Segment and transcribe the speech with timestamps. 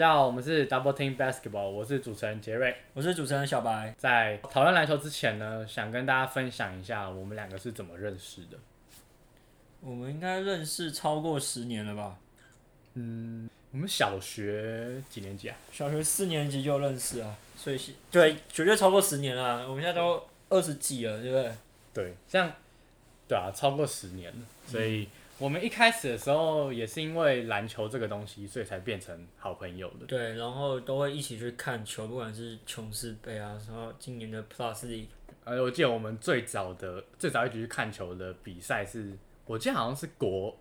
[0.00, 2.74] 大家好，我们是 Double Team Basketball，我是主持人杰瑞。
[2.94, 3.94] 我是主持人小白。
[3.98, 8.56] 在讨论篮球之前呢，想跟大家分享一下我们两个是怎么认识的。
[9.82, 12.16] 我们应该认识超过十年了吧？
[12.94, 15.56] 嗯我们小学几年级啊？
[15.70, 19.68] 小学四年级就认识啊，所以是对，绝对超过十年了。
[19.68, 21.52] 我们现在都二十几了，对不对？
[21.92, 22.50] 对，像
[23.28, 24.38] 对啊，超过十年了。
[24.66, 25.06] 所以
[25.40, 30.04] 我们一开始的时候也是因为篮球这个东西，所以才变成好朋友的。
[30.06, 35.06] 对，然后都会一起去看球，不管是琼斯杯啊，然后今年的 Plus League，
[35.44, 40.54] 呃，我记得我们最早的最早一局去看球的比赛是，我记得好像是国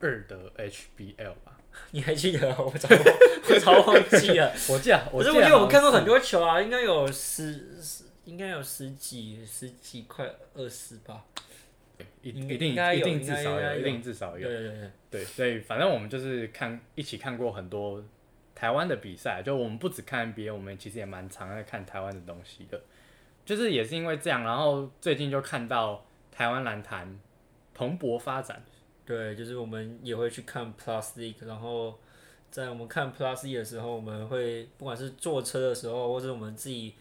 [0.00, 1.58] 二的 HBL 吧。
[1.92, 2.56] 你还记得啊？
[2.58, 4.52] 我早我早忘记了。
[4.68, 11.24] 我记得，我记得我们看过很多球啊，应该有十十，应该有十几十几快二十吧。
[11.98, 14.48] 是一应一定一定至少有一定至少有。
[14.48, 18.02] 对对对，对，所以反正我们就是看一起看过很多
[18.54, 22.80] 台湾的比赛，就我们不只看 NBA，我们其实也蛮常在看台湾的东西的。
[23.44, 27.20] 就是也是因为这样，然后最近就看到台湾篮坛
[27.74, 28.64] 蓬勃发展。
[29.04, 31.96] 对，就是我们也会去看 Plus League，然后
[32.50, 36.94] 在我们看 Plus League 的时候，我们会不管是坐车的时候，或者我们自己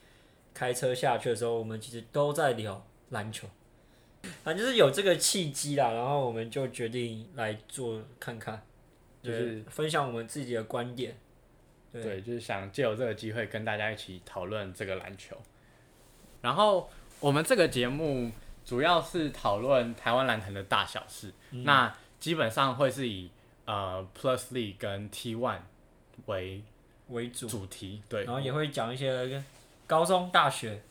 [0.53, 3.47] 开车下去的时候，我们其实都在聊篮球。
[4.44, 8.62] 反正就是有这个契机啦，然后我们就决定来做看看，
[9.22, 11.16] 就是分享我们自己的观点。
[11.92, 15.38] 对对，就是想借由这个机会跟大家一起讨论这个篮球。
[16.42, 18.30] 然后我们这个节目
[18.66, 23.30] 主要是讨论台湾篮坛的大小事，那基本上会是以
[23.66, 25.62] 呃 Plus League 跟 T One
[26.26, 26.62] 为
[27.08, 29.42] 为主，主题，对，然后也会讲一些
[29.88, 30.81] 高中、大学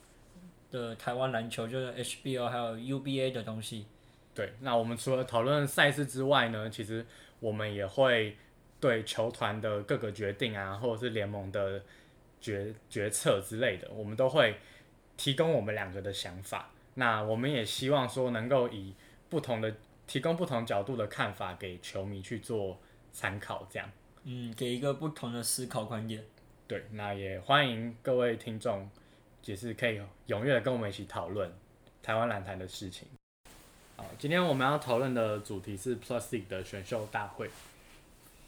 [0.75, 3.87] 的台湾篮球，就是 HBO 还有 UBA 的东西。
[4.35, 7.07] 对，那我们除了讨论赛事之外呢，其实
[7.39, 8.37] 我们也会
[8.81, 11.81] 对球团的各个决定啊，或者是联盟的
[12.41, 14.57] 决决策之类的，我们都会
[15.17, 16.71] 提供我们两个的想法。
[16.95, 18.93] 那我们也希望说能够以
[19.31, 19.73] 不同的
[20.07, 22.77] 提供不同角度的看法给球迷去做
[23.13, 23.89] 参考，这样。
[24.25, 26.25] 嗯，给一个不同的思考观点。
[26.67, 28.89] 对，那也欢迎各位听众，
[29.45, 31.53] 也是可以踊跃的跟我们一起讨论
[32.03, 33.09] 台湾篮坛的事情。
[33.97, 37.49] 好，今天我们要讨论的主题是 Plus League 的选秀大会。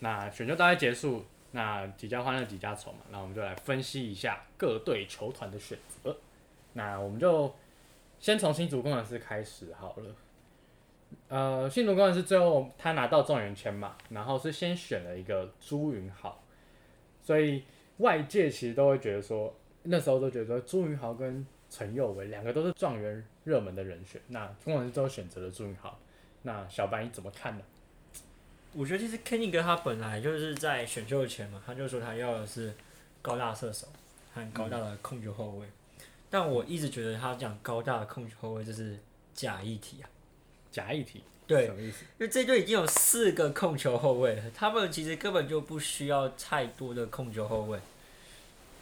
[0.00, 6.16] 那选秀大会结束，那几家欢乐几家愁嘛，那我们就来分析一下各队球团的选择。
[6.72, 7.54] 那我们就
[8.18, 10.14] 先从新竹工程师开始好了。
[11.28, 16.42] 呃，新竹工程师最后他拿到状元签嘛，然后是先选了一个朱云豪，
[17.22, 17.62] 所以
[17.98, 19.54] 外界其实都会觉得说，
[19.88, 25.98] 那时候都觉得朱云豪跟陈佑维两个都是状元热门的人选，那工程师最后选择了朱云豪。
[26.42, 27.64] 那小白你怎么看呢？
[28.72, 32.72] 我觉得其实 Kenny 哥他本来就是在选秀前嘛，他就说他要的是
[33.22, 33.88] 高大射手
[34.34, 35.66] 和高大的控球后卫，
[36.28, 38.98] 但我一直觉得他讲高大的控球后卫就是
[39.34, 40.10] 假议题啊。
[40.70, 42.04] 假议题，对什么意思？
[42.18, 47.78] 因为这队已经有四个控球后卫了，他们其实根本就不需要太多的控球后卫。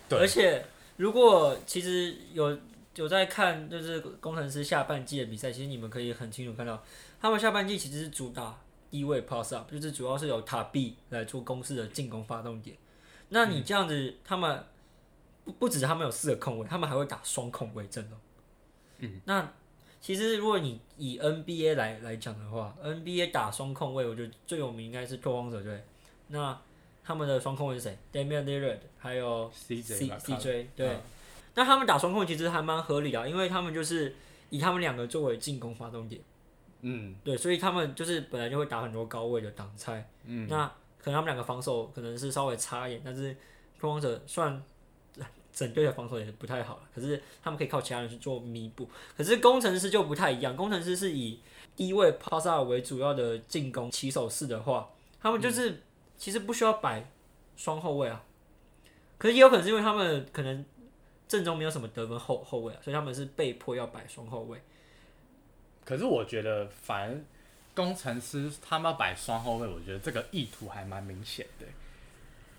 [0.09, 0.65] 对而且
[0.97, 2.59] 如果其实有
[2.95, 6.83] 有在看就是工程师下半季的比赛，其实你们可以很清楚看到，
[7.21, 8.59] 他们下半季其实是主打
[8.91, 12.77] 低位 pass up，就是主要是由塔比来做攻势的进攻发动点。
[13.31, 14.65] 那你这样子，他们
[15.45, 18.19] 不不止他们有四个控卫，他们还会打双控卫阵容。
[18.99, 19.53] 嗯，那
[20.01, 25.83] 其实如果你以 NBA 来来讲的话，NBA 打双控卫，我觉得最有名应该是拓荒者队。
[26.29, 26.57] 那
[27.05, 30.89] 他们的双控是谁？Damian Lillard，还有 CJ C 吧 CJ 对。
[30.89, 31.01] 嗯
[31.57, 34.13] 那他们打双控其实还蛮合理的啊，因为他们就是
[34.51, 36.21] 以他们两个作为进攻发动点，
[36.81, 40.05] 嗯对，所以他们就是本来就会打很多高位的挡拆。
[40.25, 40.67] 嗯，那
[40.99, 43.37] 可能他们两个防守可能是稍微差一点，但是
[43.79, 44.61] 拓荒者算
[45.53, 48.89] 整队的防守也不太好了，可是他们可以靠其他人去做弥补。
[49.17, 51.39] 可是工程师就不太一样，工程师是以
[51.77, 54.91] 低位 pass 为主要的进攻起手式的话，
[55.23, 55.81] 他们就是、
[56.25, 57.05] 其实不需要摆
[57.55, 58.25] 双后卫啊。
[59.19, 60.65] 可是也有可能是因为他们可能
[61.29, 64.59] 阵中没有什么得分后后卫啊，所以他们是被迫要摆双后卫。
[65.85, 67.21] 可是我觉得反而
[67.75, 71.67] 工程师他们要摆双后卫，我觉得这个意图还蛮明显的。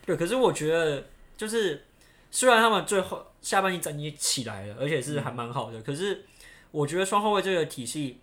[0.06, 1.04] 对，可是我觉得
[1.36, 1.84] 就是
[2.30, 6.24] 虽然他们最后下半季战绩起来了，而且是还蛮好的，可是
[6.70, 8.20] 我觉得双后卫这个体系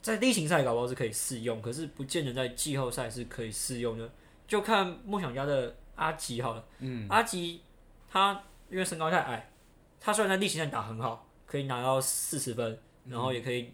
[0.00, 4.08] 在例行赛搞不好是可以适用，可是不见得在季后赛是可以适用的。
[4.46, 7.62] 就看梦想家的阿吉好了，嗯，阿吉
[8.10, 9.50] 他因为身高太矮，
[10.00, 13.72] 他虽然在例行赛打很好，可以拿到四十分，然后也可以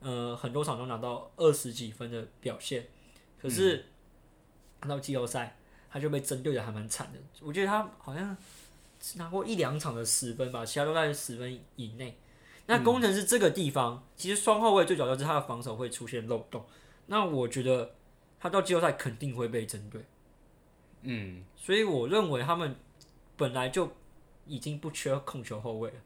[0.00, 2.86] 呃很多场都拿到二十几分的表现，
[3.40, 3.86] 可是
[4.80, 5.56] 到季后赛
[5.90, 7.18] 他就被针对的还蛮惨的。
[7.40, 8.36] 我觉得他好像
[9.00, 12.16] 只拿过一两场的十分吧，其他都在十分以内。
[12.66, 16.64] 那工程师这个地方，其实双后卫最主要就是他的防守会出现漏洞。
[17.06, 17.94] 那我觉得
[18.46, 20.00] 他到季后赛肯定会被针对，
[21.02, 22.76] 嗯，所以我认为他们
[23.36, 23.90] 本来就
[24.46, 25.96] 已经不缺控球后卫了，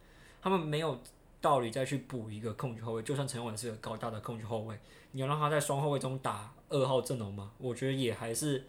[0.40, 0.98] 他们没有
[1.38, 3.02] 道理再去补一个控球后卫。
[3.02, 4.78] 就算陈永伟是个高大的控球后卫，
[5.12, 7.52] 你要让他在双后卫中打二号阵容吗？
[7.58, 8.64] 我觉得也还是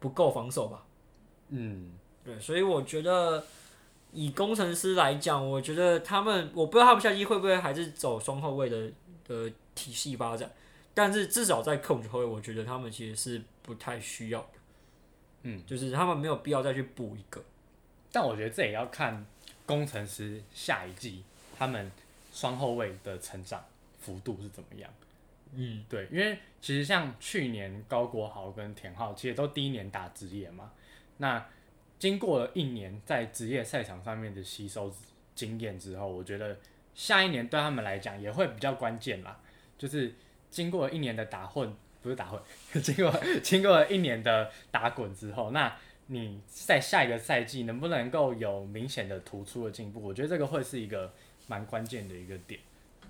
[0.00, 0.86] 不够防守吧。
[1.50, 1.92] 嗯，
[2.24, 3.44] 对，所以我觉得
[4.12, 8.90] 以工程师来讲，我觉得他们，我不知道他们下季会不会还是走双后卫的
[9.28, 10.50] 的体系发展，
[10.94, 14.48] 但是至少在控球后卫，我觉得他们其实是不太需要的。
[15.42, 17.42] 嗯，就是他们没有必要再去补一个。
[18.12, 19.26] 但我觉得这也要看
[19.66, 21.24] 工程师下一季
[21.58, 21.90] 他们
[22.32, 23.62] 双后卫的成长
[24.00, 24.88] 幅度是怎么样。
[25.52, 30.70] 嗯，对，因为其实像去年高国豪跟田浩，其实都第一年打职业嘛。
[31.18, 31.44] 那
[31.98, 34.92] 经过了一年在职业赛场上面的吸收
[35.34, 36.56] 经验之后，我觉得
[36.94, 39.40] 下一年对他们来讲也会比较关键啦。
[39.76, 40.14] 就是
[40.54, 42.40] 经过了一年的打混， 不是打混，
[42.80, 43.12] 经过
[43.42, 50.00] 经过了一年的打滚之后，那你在下一个赛季能不能够有明显的突出的进步？
[50.00, 51.12] 我觉得这个会是一个
[51.48, 52.60] 蛮关键的一个点，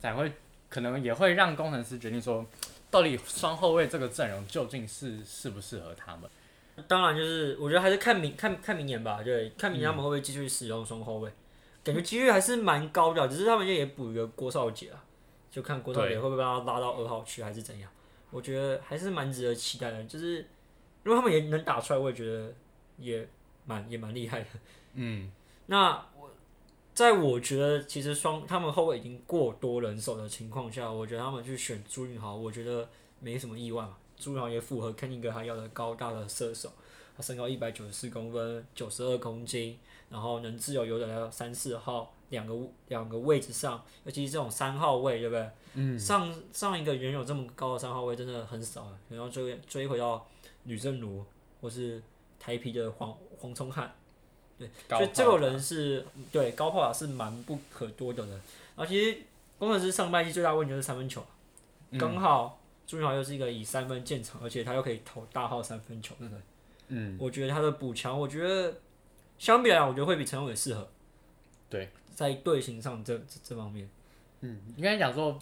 [0.01, 0.33] 才会
[0.71, 2.47] 可能也会让工程师决定说，
[2.91, 6.31] 到底双后卫这个阵容究竟是适不适合他们。
[6.89, 11.31] 当然就是我觉得还是看明看看明年吧，对，看明年他们会不会继续使用双后卫，
[11.85, 15.05] 感觉几率还是蛮高的，只是他们也补一个郭少杰啊，
[15.55, 17.89] 就看郭少杰会不会把他拉到二号区还是怎样，
[18.33, 20.45] 我觉得还是蛮值得期待的，就是
[21.05, 22.53] 如果他们也能打出来，我也觉得
[22.99, 23.29] 也
[23.65, 24.47] 蛮也蛮厉害的。
[24.95, 25.31] 嗯，
[25.67, 26.29] 那我
[26.93, 32.89] 在我觉得其实双他们后卫已经过多人手的情况下，我觉得他们去选朱云豪，我觉得
[33.21, 33.97] 没什么意外嘛。
[34.17, 36.73] 朱云豪也符合肯尼格他要的高大的射手，
[37.17, 39.79] 他身高一百九十四公分，九十二公斤，
[40.09, 42.55] 然后能自由游走到三四号两个
[42.89, 45.51] 两个位置上，尤其是这种三号位，对不对？
[45.75, 45.99] 嗯。
[45.99, 50.27] 上上一个原有这么高的三号位真的很少啊，然后追追回到
[50.65, 51.25] 吕正如
[51.61, 52.03] 或是
[52.39, 53.95] 台皮的黄黄聪汉。
[54.57, 58.41] 对，所以这个人是对高炮打是蛮不可多得的人。
[58.77, 59.19] 然后其实
[59.59, 61.25] 工程师上半季最大问题就是三分球，
[61.99, 66.43] 刚好朱云豪又是一个以三分见长，而且他又可以投大号三分球的人。
[66.87, 68.75] 嗯，我觉得他的补强，我觉得
[69.39, 70.89] 相比来讲，我觉得会比陈永伟适合。
[71.69, 73.89] 对，在队形上这这这方面，
[74.41, 75.39] 嗯，应该讲说，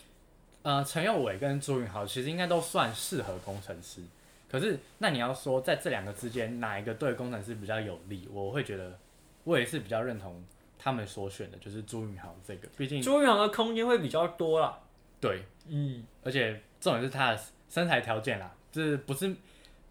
[0.63, 4.03] 呃，陈佑伟跟朱云豪其实应该都算适合工程师。
[4.51, 8.99] 可是，那你要说在这两个之间哪一个对工程师比较有利，我会觉得
[9.45, 10.45] 我也是比较认同
[10.79, 12.69] 他们所选的，就是朱云豪这个。
[12.77, 14.79] 毕竟，朱云豪的空间会比较多啦。
[15.19, 17.41] 对，嗯，而且重点是他的
[17.71, 19.35] 身材条件啦，就是不是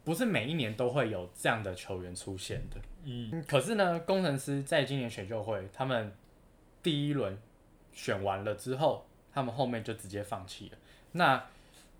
[0.03, 2.77] 不是每一年都会有这样的球员出现的。
[3.03, 6.13] 嗯，可是呢，工程师在今年选秀会，他们
[6.83, 7.37] 第一轮
[7.91, 10.77] 选完了之后，他们后面就直接放弃了。
[11.13, 11.45] 那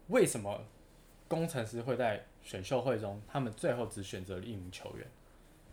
[0.08, 0.64] 为什么
[1.28, 5.08] 工程师会在选秀会中，他们最后只选择了一名球员？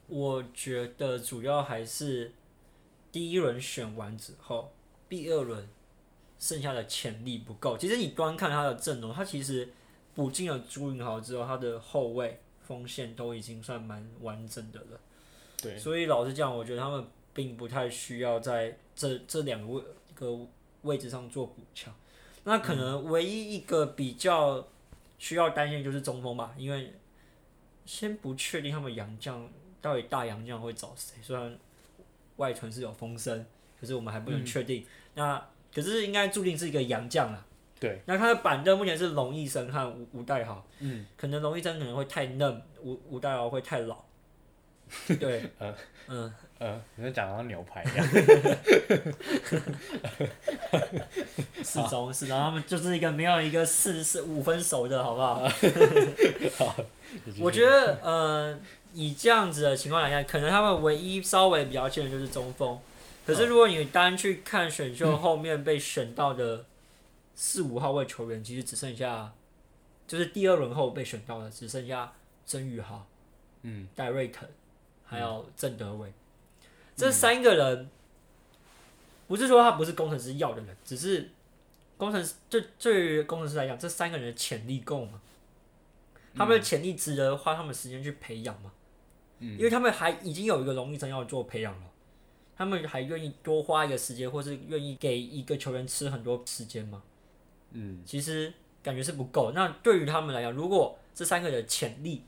[0.07, 2.33] 我觉得主要还是
[3.13, 4.73] 第一轮选完之后，
[5.09, 5.69] 第二轮
[6.39, 7.77] 剩下的潜力不够。
[7.77, 9.69] 其实你观看他的阵容，他其实
[10.15, 15.01] 补进了朱云豪之后，他的后卫锋线都已经算蛮完整的了。
[15.61, 17.05] 对，所以老实讲，我觉得他们
[17.39, 20.37] 并不太需要在这这两个位个
[20.83, 21.95] 位置上做补强。
[22.43, 24.67] 那可能唯一一个比较
[25.21, 26.93] 需要担心的就是中锋吧，因为
[27.87, 29.49] 先不确定他们洋将
[29.81, 31.15] 到底大洋将会找谁。
[31.23, 31.57] 虽然
[32.39, 33.47] 外传是有风声，
[33.81, 34.85] 可是我们还不能确定。
[35.15, 35.41] 那
[35.73, 37.47] 可是应该注定是一个洋将啊。
[37.79, 40.67] 对，那他的板凳目前是龙医生和吴吴代豪。
[40.81, 44.03] 嗯，可能龙医生可能会太嫩，吴吴代豪会太老。
[45.21, 45.75] 对，呃
[46.07, 48.07] 嗯，呃，你在讲到牛排一样。
[51.63, 55.43] 四中四中，他们就是一个没有一个四四五分熟的，好不好？
[57.41, 58.59] 我觉得，呃，
[58.93, 62.79] 以这样子的情况来看，可能他们唯一稍微比较欠的就是中锋。
[63.25, 66.65] 可是如果你单去看选秀后面被选到的
[67.35, 69.33] 四五号位球员，其实只剩下，
[70.07, 72.13] 就是第二轮后被选到的只剩下
[72.47, 73.07] 曾宇豪、
[73.63, 74.49] 嗯，戴瑞腾，
[75.05, 76.11] 还有郑德伟，
[76.99, 77.89] 这三个人，
[79.29, 81.31] 不是说他不是工程师要的人，只是
[81.97, 85.21] 工程师对对于工程师来讲，这三个人的潜力够吗？
[86.37, 88.73] 他们的潜力值得花他们时间去培养吗？
[89.39, 91.87] 嗯因为他们还已经有一个荣誉生要做培养了，
[92.57, 97.01] 他们还愿意多花一个时间，或是愿意给一个球员吃很多时间吗？
[97.71, 98.53] 嗯，其实
[98.83, 99.53] 感觉是不够。
[99.53, 102.25] 那对于他们来讲，如果这三个人的潜力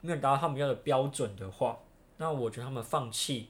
[0.00, 1.78] 没有达到他们要的标准的话，
[2.16, 3.48] 那我觉得他们放弃，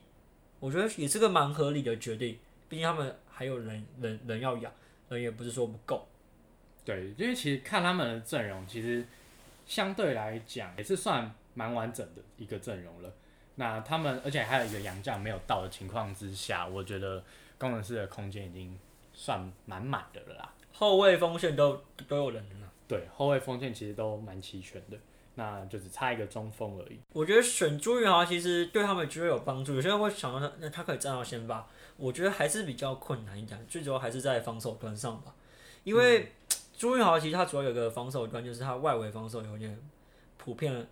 [0.59, 2.37] 我觉得也是个蛮合理的决定。
[2.69, 4.71] 毕竟他们还有人人人要养，
[5.09, 6.07] 人也不是说不够。
[6.83, 9.05] 对，因为其实看他们的阵容，其实
[9.65, 13.13] 相对来讲也是算蛮完整的一个阵容了。
[13.55, 17.23] 那他们而且还有一个洋将没有到的情况之下，我觉得
[17.57, 18.77] 工程师的空间已经
[19.13, 20.53] 算满满的了啦。
[20.73, 22.71] 后卫锋线都都有人了。
[22.87, 24.97] 对，后卫锋线其实都蛮齐全的，
[25.37, 26.99] 那就只差一个中锋而已。
[27.13, 29.75] 我觉得选朱云豪其实对他们绝对有帮助。
[29.75, 31.65] 有些人会想到他，那他可以站到先发，
[31.95, 35.33] 我觉得还是比较困难一点，最主要还是在防守端上吧。
[35.83, 36.33] 因为
[36.75, 39.79] 朱云豪其实他主要有个防守端，就是他外围防守有点
[40.37, 40.87] 普遍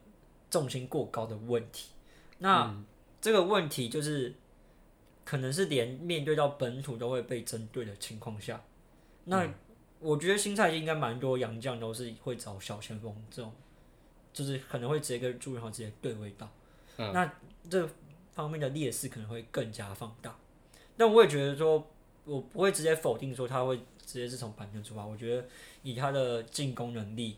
[0.49, 1.89] 重心过高的问题。
[2.37, 2.73] 那
[3.19, 4.33] 这个问题就是
[5.23, 8.61] 可能是连面对到本土都会被针对的情况下，
[9.25, 9.47] 那。
[10.01, 13.51] 我觉得新赛季应该蛮多洋将都是会找小前锋这种，
[14.35, 16.51] 就是可能会直接跟朱云豪直接对位到，
[16.97, 17.33] 那
[17.69, 17.89] 这
[18.33, 20.37] 方面的劣势可能会更加放大。
[20.97, 21.87] 但我也觉得说，
[22.25, 25.05] 我不会直接否定说他会直接是从板凳出发。
[25.05, 25.45] 我觉得
[25.83, 27.37] 以他的进攻能力，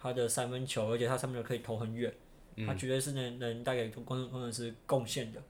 [0.00, 2.12] 他的三分球，而且他三分球可以投很远，
[2.66, 5.40] 他绝对是能能带给工工程师贡献的。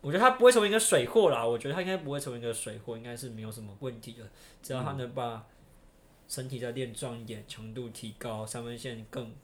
[0.00, 4.24] 我觉得他不会成为一个水货啦，我觉得他应该不会成为一个水货，应该是没有什么问题的，
[4.62, 5.44] 只要他能把。
[6.28, 9.34] 身体再练壮一点，强度提高，三分线更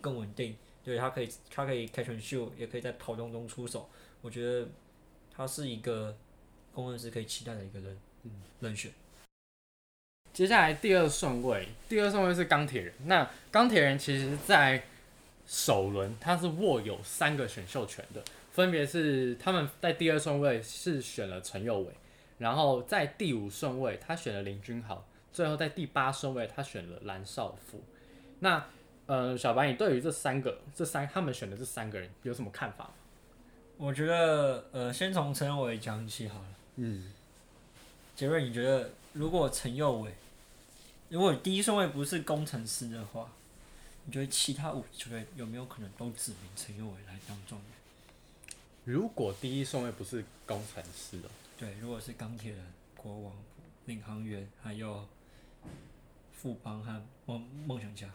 [0.00, 0.56] 更稳定。
[0.84, 3.88] 对他可以，他可以 catch and shoot，也可以在跑动中出手。
[4.20, 4.68] 我觉得
[5.34, 6.14] 他是一个
[6.74, 8.92] 工程师可以期待的一个人，嗯，人选。
[10.32, 12.92] 接下来第二顺位，第二顺位是钢铁人。
[13.06, 14.82] 那钢铁人其实在
[15.46, 21.88] 首轮他是握有三个选秀权的，分别是他们在第二顺位是选了陈佑伟，
[22.38, 25.06] 然后在第五顺位他选了林君豪。
[25.32, 27.82] 最后在第八顺位，他选了蓝少辅。
[28.40, 28.66] 那
[29.06, 32.90] 呃，小白，你对于这三个、这三他们选的这三个人有什么看法吗？
[33.76, 36.46] 我觉得呃，先从陈佑伟讲起好了。
[36.76, 37.12] 嗯。
[38.16, 40.14] 杰瑞，你觉得如果陈佑伟，
[41.08, 43.30] 如果第一顺位不是工程师的话，
[44.04, 47.70] 你觉得其他五球队有没有可能都指名陈佑伟来当状元？
[48.84, 52.64] 如果第一顺位不是工程师的，对，如果是钢铁人、
[52.96, 53.32] 国王、
[53.86, 55.06] 领航员还有。
[56.36, 58.06] 富邦和梦梦想家，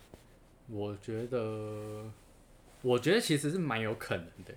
[0.72, 2.12] 我觉得，
[2.84, 4.54] 我觉得其实是蛮有可能的，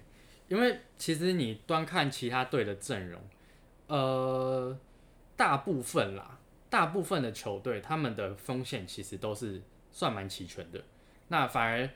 [0.46, 3.20] 因为其实你端看其他队的阵容，
[3.86, 4.76] 呃，
[5.36, 6.38] 大部分啦，
[6.68, 10.84] 大部分的球队他们的锋线其实都是算蛮齐全的，
[11.28, 11.88] 那反而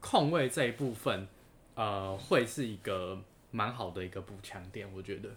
[0.00, 1.28] 控卫这一部分，
[1.76, 3.16] 呃，会是一个
[3.52, 5.28] 蛮好的一个补强点，我觉得，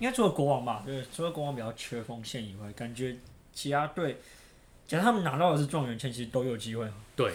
[0.00, 3.16] 应该除了国王吧，对，除了国王比较缺锋线以外，感觉
[3.52, 4.16] 其他队。
[4.86, 6.86] 假如他们拿到的是状元签，其实都有机会。
[7.16, 7.32] 对，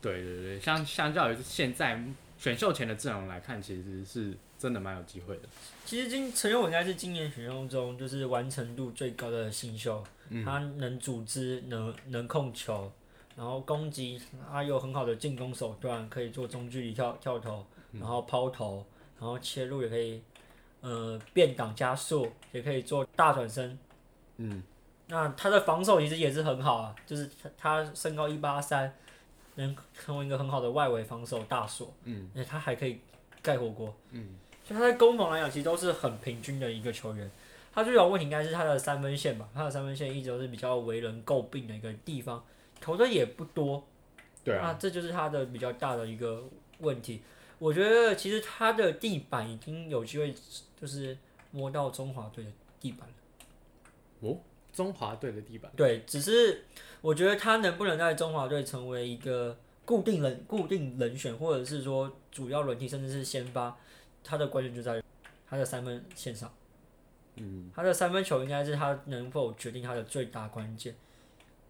[0.00, 2.02] 对对对，相相较于现在
[2.38, 5.42] 选秀前的阵容来看，其实是真的蛮有机会的。
[5.86, 10.04] 其实今陈佑应该是今年选秀中就是完成度最高的新秀，
[10.44, 12.92] 他能组织，能能控球，
[13.36, 14.20] 然后攻击，
[14.50, 18.84] 他有很好的进攻手段，可以做中距离跳跳投，然后抛投，
[19.18, 20.20] 然后切入也可以，
[20.80, 23.78] 呃，变挡加速，也可以做大转身。
[24.36, 24.62] 嗯。
[25.12, 27.50] 那他的防守其实也是很好啊，就是他
[27.84, 28.90] 他身高一八三，
[29.56, 31.92] 能成为一个很好的外围防守大锁。
[32.04, 32.98] 嗯，而且他还可以
[33.42, 33.94] 盖火锅。
[34.12, 37.30] 嗯，就他在攻防来讲，其实都是很平均的一个球员。
[37.74, 42.42] 他最主要问题应该是他的三分线吧，他的三分线一直都是比较为人诟病的一个地方，
[42.80, 43.84] 投的也不多。
[44.42, 44.68] 对啊。
[44.68, 46.42] 那这就是他的比较大的一个
[46.78, 47.20] 问题。
[47.58, 50.34] 我觉得其实他的地板已经有机会，
[50.80, 51.18] 就是
[51.50, 52.50] 摸到中华队的
[52.80, 53.14] 地板了。
[54.20, 54.38] 哦。
[54.72, 56.64] 中华队的地板对，只是
[57.02, 63.76] 我觉得他能不能在中华队成为一个固定人、固定人选，或者是说主要轮替，甚至是先发，
[64.24, 65.02] 他的关键就在
[65.46, 66.50] 他的三分线上。
[67.36, 70.94] 嗯，他的三分球应该是他能否决定他的最大关键。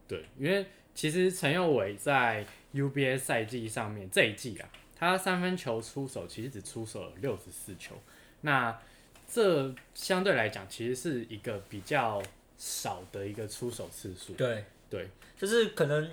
[0.06, 7.96] 对，因为其实陈佑伟在 UBA 赛季上面这一季啊，他三分球出手其实只出手了六十四球，
[8.42, 8.80] 那
[9.26, 12.22] 这相对来讲其实是一个比较。
[12.62, 14.64] 少的一个出手次数，对。
[14.88, 16.04] 对，就是可能，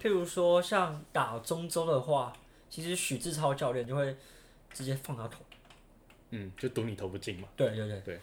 [0.00, 2.32] 譬如说像打中州的话，
[2.70, 4.16] 其实许志超教练就会
[4.72, 5.40] 直接放他投，
[6.30, 7.46] 嗯，就赌你投不进嘛。
[7.54, 8.00] 对对对。
[8.00, 8.20] 对。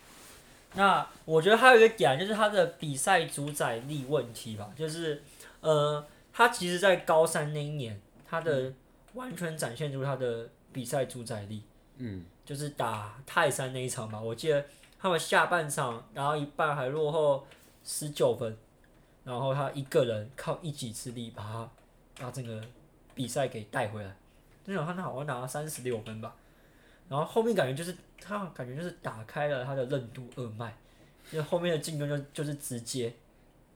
[0.74, 5.22] 那我觉得还有一个点就是他的比赛主宰力问题吧，就是
[5.62, 8.74] 呃，他其实，在高三那一年，他的
[9.14, 11.62] 完全展现出他的比赛主宰力，
[11.98, 14.66] 嗯，就是打泰山那一场吧，我记得。
[15.06, 17.46] 他们下半场，然后一半还落后
[17.84, 18.58] 十九分，
[19.24, 21.70] 然后他一个人靠一己之力把他
[22.20, 22.60] 把整个
[23.14, 24.12] 比赛给带回来。
[24.66, 26.36] 那场他好像拿了三十六分吧，
[27.08, 30.76] 然后后面感觉就是他感觉就是打开了他的任督二脉，
[31.30, 33.14] 因为后面的进攻就就是直接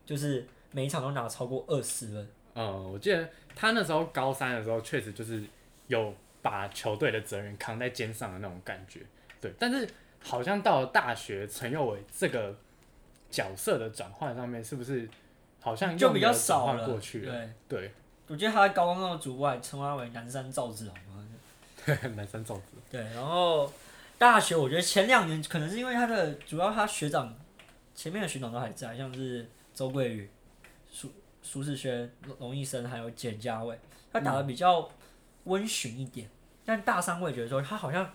[0.04, 2.28] 就是每一场都拿超过二十分。
[2.54, 5.44] 嗯，我记得他那时候高三的时候，确实就是
[5.86, 9.06] 有把球队的责任扛在肩上的那种感觉。
[9.40, 9.88] 对，但是
[10.22, 12.54] 好像到了大学，陈佑伟这个
[13.30, 15.08] 角色的转换上面，是不是
[15.60, 17.32] 好像就比较少了过去了？
[17.68, 17.92] 对，对，
[18.28, 21.26] 我记得他在高中的主外称他为南山赵志豪嘛。
[22.14, 22.62] 南山赵子。
[22.90, 23.72] 对，然后
[24.18, 27.34] 大学我觉得前两年可能是因为他的主要他学长
[27.94, 30.30] 前面的学长都还在，像是周桂宇、
[30.90, 31.10] 苏
[31.42, 33.78] 苏世轩、龙龙医生还有简家伟，
[34.12, 34.86] 他打的比较
[35.44, 36.28] 温驯一点。
[36.66, 38.12] 但大三我也觉得说他好像，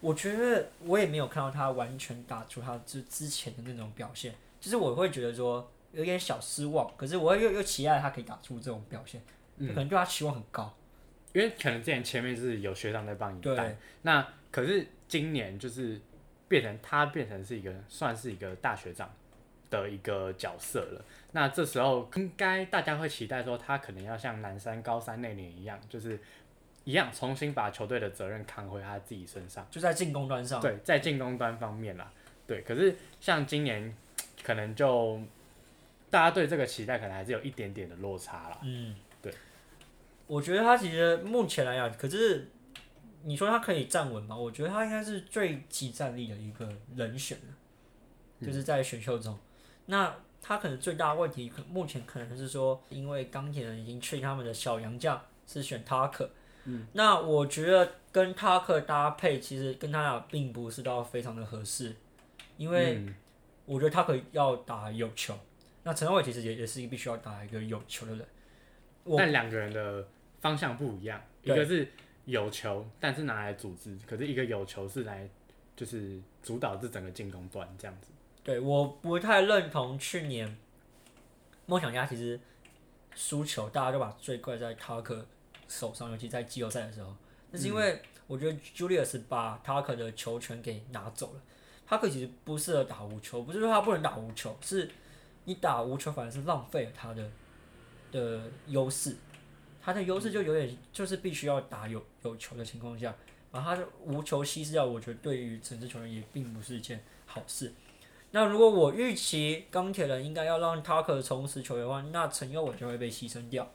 [0.00, 9.20] 我觉得我也没有看到他完全打出他之之前的那种表现，就是我会觉得说有点小失望，可是我又又期待他可以打出这种表现，
[9.58, 10.74] 可能对他期望很高。
[11.32, 16.00] 因为可能之前前面是有学长在帮你带对，那可是今年就是
[16.48, 19.08] 变成他变成是一个算是一个大学长
[19.70, 21.04] 的一个角色了。
[21.30, 26.18] 那这时候应该大家会期待说他可能要像南山高三那年一样，就是
[26.90, 29.64] 一样重新把球队的责任扛回他自己身上。
[29.70, 32.10] 就在进攻端上，对，在进攻端方面啦，
[32.48, 32.62] 对。
[32.62, 33.96] 可是像今年
[34.42, 35.20] 可能就
[36.10, 38.58] 大家对这个期待可能还是有一点点的落差啦。
[38.64, 39.32] 嗯，对。
[40.26, 42.50] 我觉得他其实目前来讲，可是
[43.22, 44.36] 你说他可以站稳吗？
[44.36, 49.38] 我觉得他应该是最集战力的一个人选了就是在选秀中。
[49.86, 56.28] 那他可能最大的问题，可目前可能是说，因为钢铁人已经去他们的小洋将是选塔克。
[56.64, 61.96] 嗯，那我觉得跟塔克搭配，其实跟他俩并不是到非常的合适，
[62.56, 63.14] 因为嗯
[63.66, 65.38] 我觉得他可以要打有球，
[65.84, 68.26] 那陈浩伟其实也也是必须要打一个有球的人。
[69.04, 70.06] 我但两个人的
[70.40, 71.88] 方向不一样，一个是
[72.24, 75.28] 有球，但是拿来组织；可是一个有球是来
[75.76, 78.10] 就是主导这整个进攻端这样子。
[78.42, 80.56] 对，我不太认同去年
[81.66, 82.38] 梦想家其实
[83.14, 85.24] 输球，大家都把罪怪在塔克
[85.70, 87.14] 手上，尤其在季后赛的时候。
[87.52, 91.40] 那是因为我觉得 Julius 把 Tucker 的球权给拿走了。
[91.86, 94.90] 塔克其实不适合打无球，不是说他不能打无球，是
[95.44, 97.30] 你打无球反而是浪费了他的
[98.12, 99.16] 的优势。
[99.82, 103.12] 他的优势就有点就是必须要打有有球的情况下，
[103.50, 107.72] 把他的无球稀释掉，我觉得对于整支球队也并不是一件好事。
[108.30, 113.68] 那如果我预期钢铁人应该要让 Tucker 重拾球员的话，那陈佑伟就会被牺牲掉。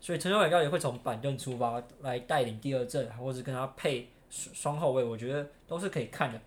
[0.00, 6.40] 所以陈佑伟到底会从板凳出发来带领第二阵，或是跟他配双双后卫，我觉得都是可以看的。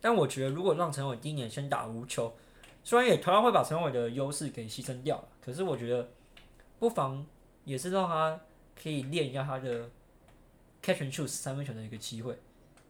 [0.00, 2.32] 但我觉得如果让陈佑伟第一年先打无球，
[2.84, 6.08] 虽然也同样会把陈佑伟的优势给牺牲掉了，可是我觉得
[6.78, 7.26] 不妨
[7.64, 8.40] 也是让他
[8.80, 9.90] 可以练一下他的
[10.80, 12.38] catch and shoot 三分球的一个机会，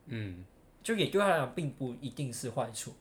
[0.07, 0.45] 嗯，
[0.83, 2.93] 就也对他来讲并不一定是坏处。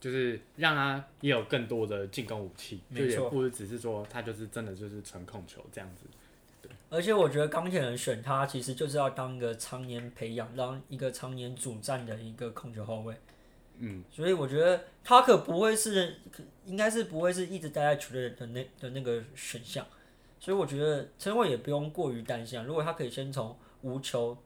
[0.00, 6.06] 就是让他也有更多的进攻武器，就没错也不是只是说他就是真的就是纯控球这样子。
[6.90, 13.14] 而且我觉得钢铁人选他，其实就是要当一个常年培养，当一个常年主战的一个控球后卫。
[13.80, 16.18] 嗯，所以我觉得他可不会是，
[16.64, 19.86] 应该是不会是一直待在球队的那的那个选项。
[20.40, 22.64] 所以我觉得陈伟也不用过于担心啊。
[22.64, 24.36] 如果他可以先从无球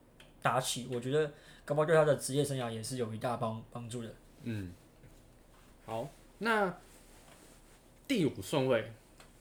[0.43, 1.31] 打起，我觉得
[1.65, 4.15] 搞不好对他的职业生涯也是有一大帮帮助的。
[4.43, 4.73] 嗯，
[5.87, 6.79] 好，那
[8.09, 8.91] 第五顺位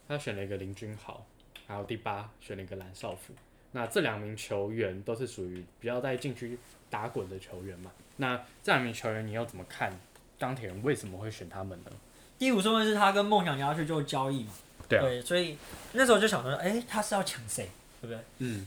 [0.07, 1.25] 他选了一个林君豪，
[1.71, 3.33] 还有第八选了一个蓝少辅。
[3.71, 6.57] 那这两名球员都是属于比较在禁区
[6.89, 7.91] 打滚的球员嘛？
[8.17, 9.91] 那这两名球员你要怎么看？
[10.37, 11.91] 钢铁人为什么会选他们呢？
[12.39, 14.51] 第五顺位是他跟梦想家去做交易嘛？
[14.89, 15.55] 对啊所以
[15.93, 17.69] 那时候就想说，哎、他是要抢谁，
[18.01, 18.19] 对不对？
[18.39, 18.65] 嗯，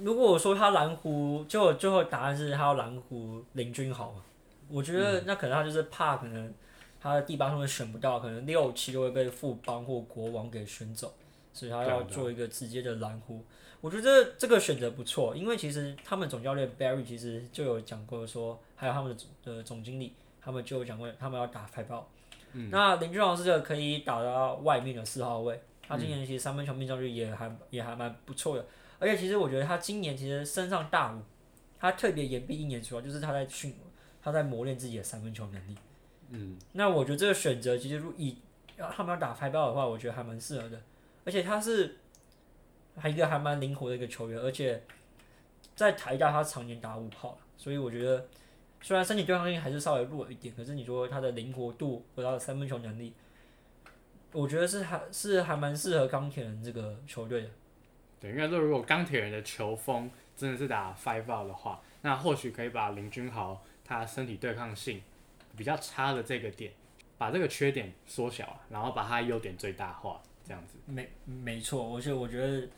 [0.00, 4.22] 如果我说他蓝湖，就最后答案是他要蓝湖林君豪嘛？
[4.68, 6.52] 我觉得那可能他就是怕可能
[7.00, 11.12] 他的第八顺位选不到，可能六七就会被富邦或国王给选走，
[11.52, 13.44] 所以他要做一个直接的蓝湖。
[13.80, 22.08] 我觉得这个选择不错，因为其实他们总教练 Barry 其实就有讲过说，还有他们的总的总经理，他们就有讲过他们要打派爆。
[22.70, 28.64] 那林俊豪是个可以打到外面的四号位，他今年其实三分球命中率也还也还蛮不错的。
[28.98, 31.22] 而且其实我觉得他今年其实身上大五，
[31.80, 33.74] 他特别延毕一年，出来就是他在训，
[34.22, 35.76] 他在磨练自己的三分球能力。
[36.28, 38.36] 嗯，那我觉得这个选择其实如以
[38.94, 40.80] 他们要打排爆的话，我觉得还蛮适合的。
[41.24, 41.98] 而且他是
[42.96, 44.82] 还一个还蛮灵活的一个球员，而且
[45.74, 48.26] 在台大他常年打五号，所以我觉得
[48.80, 53.14] 虽然身体对抗性还是稍微弱一点，可是你说他的灵活度和他的三分球能力，
[54.32, 57.48] 我觉得是还是还蛮适合钢铁人这个球队的。
[58.20, 65.02] 对，应该说如果钢铁人的球风真的是打 five out 的话，那或许可以把林君豪他身体对抗性
[65.56, 66.72] 比较差的这个点，
[67.18, 70.78] 把这个缺点缩小，然后把他优点最大化，这样子。
[70.86, 72.68] 没没错，而且我觉得，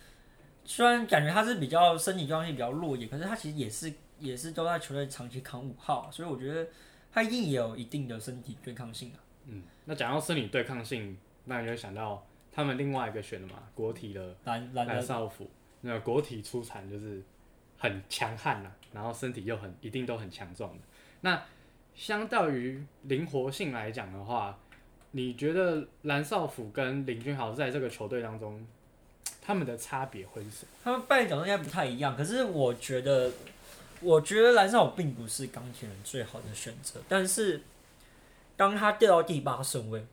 [0.64, 6.66] 虽然感觉他是比较身体状态比较弱一点，可是他其实也是也是都在球队长期扛五号，所以我觉得
[7.12, 9.18] 他一定也有一定的身体对抗性啊。
[9.46, 15.50] 嗯，那讲到身体对抗性，那你就想到他们另外一个选的嘛，国体的蓝蓝蓝少辅，
[15.80, 17.22] 那个国体出产就是
[17.76, 20.84] 很强悍呐，然后身体又很一定都很强壮的。
[21.20, 21.42] 那
[21.94, 24.58] 相较于灵活性来讲的话，
[25.16, 28.66] 你觉得蓝少辅跟林君豪在这个球队当中，
[29.40, 30.68] 他们的差别会是什么？
[30.82, 33.30] 他们扮演角色应该不太一样，可是我觉得，
[34.00, 37.62] 我觉得蓝少并不是钢铁人最好的选择，但是
[38.56, 40.04] 当他掉到第八顺位，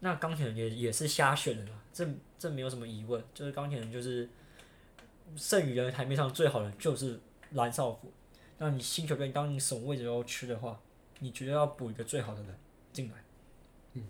[0.00, 2.06] 那钢铁人也也是瞎选的啦，这
[2.38, 4.28] 这没有什么疑问，就是钢铁人就是
[5.34, 7.18] 剩余的台面上最好的就是
[7.52, 8.12] 蓝少辅，
[8.58, 10.78] 那你新球队当你什么位置都吃的话，
[11.20, 12.54] 你觉得要补一个最好的人
[12.92, 13.14] 进来，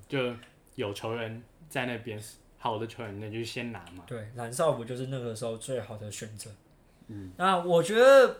[0.09, 0.35] 就
[0.75, 2.21] 有球员在那边，
[2.59, 4.05] 好的球员那就先拿嘛。
[4.07, 6.51] 对，蓝少不就是那个时候最好的选择。
[7.09, 8.39] 嗯，那我觉得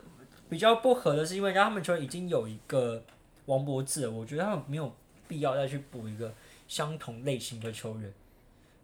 [0.49, 3.03] 比较不合的是，因为他们球员已经有一个
[3.47, 4.93] 王柏志了，我觉得他们没有
[5.29, 6.33] 必要再去补一个
[6.67, 8.13] 相同类型的球员。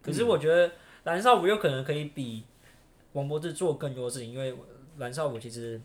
[0.01, 0.71] 可是我觉得
[1.03, 2.43] 蓝少武有可能可以比
[3.13, 4.53] 王柏志做更多事情，因为
[4.97, 5.81] 蓝少武其实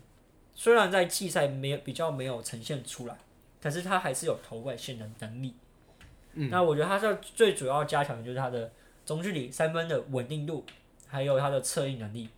[0.53, 3.17] 虽然在季赛没有比较没有呈现出来，
[3.59, 5.53] 但是他还是有投外线的能力。
[6.39, 8.71] 嗯，那我觉得他这最主要加强的就是他的
[9.05, 10.65] 中距离三分的稳定度，
[11.07, 12.29] 还有他的策应能力。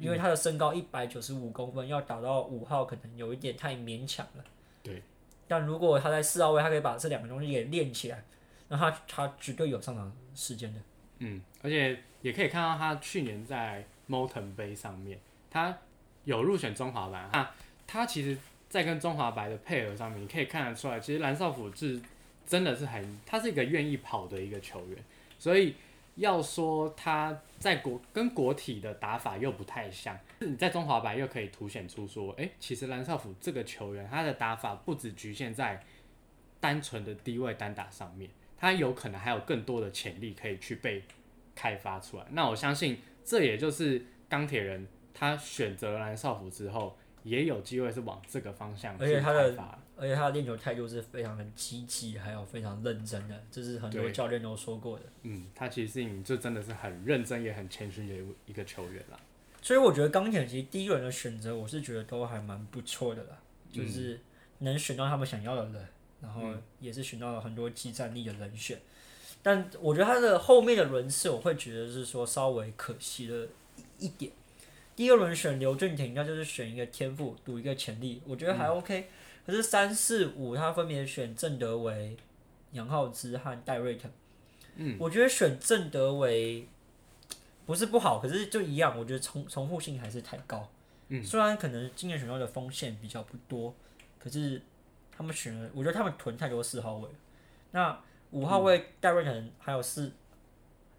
[0.00, 4.44] 因为他的身高一百九十五公分，要打到五号可能有一点太勉强了。
[4.80, 5.02] 对。
[5.48, 8.22] 但如果他在四号位，他可以把这两个东西给练起来，
[8.68, 10.78] 那他他绝对有上场时间的。
[11.18, 15.18] 嗯，而且也可以看到他去年在 Moulton 杯上面，
[15.50, 15.76] 他
[16.22, 17.52] 有入选中华白啊。
[17.84, 22.00] 他其实，在跟中华白的配合上面，你可以看得出来，其实蓝少辅是
[22.48, 24.98] 真的是很，他是一个愿意跑的一个球员。
[25.38, 25.76] 所以
[26.16, 35.80] 要说他在国跟国体的打法又不太像，你在中华白又可以凸显出说，哎、其实蓝少辅这个球员他的打法不只局限在
[36.58, 41.04] 单纯的低位单打上面，他有可能还有更多的潜力可以去被
[41.54, 42.24] 开发出来。
[42.30, 49.78] 那我相信这也就是钢铁人他选择蓝少辅之后，也有机会是往这个方向去而且他的开发。
[50.00, 55.04] 而且他的练球态度是非常的积极，还有非常认真的，这是很多教练都说过的。
[55.22, 59.18] 嗯，他其实是你就真的是很认真也很谦虚的一个球员啦。
[59.60, 63.36] 所以我觉得钢铁人其实第一轮的选择，我是觉得都还蛮不错的啦，
[63.72, 64.20] 就是
[64.58, 65.88] 能选到他们想要的人，
[66.22, 66.42] 然后
[66.78, 68.80] 也是选到了很多技战力的人选。
[69.42, 73.48] 但我觉得他的后面的轮次，我会觉得是说稍微可惜了
[73.98, 74.30] 一一点。
[74.94, 79.08] 第二轮选刘俊廷，那就是选一个天赋，赌一个潜力，我觉得还 OK。
[79.48, 82.14] 可是三四五他分别选郑德维、
[82.72, 84.10] 杨浩之和戴瑞腾。
[84.76, 86.68] 嗯，我觉得选郑德维
[87.64, 90.68] 不是不好，可是就一样，我觉得重重复性还是太高。
[91.08, 93.74] 嗯，虽然可能今年选到的锋线比较不多，
[94.18, 94.60] 可是
[95.10, 97.08] 他们选了，我觉得他们囤太多四号位。
[97.70, 97.98] 那
[98.32, 100.12] 五号位戴瑞腾还有四，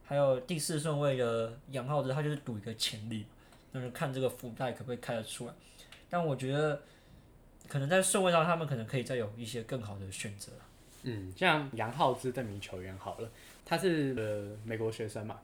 [0.04, 3.28] 还有第四顺位的杨浩之，他就是赌一个潜力，
[3.74, 5.54] 那就看这个福袋可不可以开得出来。
[6.10, 6.82] 但我觉得
[7.70, 10.52] 可能在顺位上，他们可能可以再有一些更好的选择。
[11.04, 13.32] 嗯，像杨浩之这名球员好了，
[13.64, 15.40] 他是呃美国学生嘛，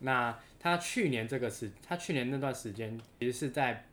[0.00, 3.86] 那他去年这个时，他去年那段时间其实是在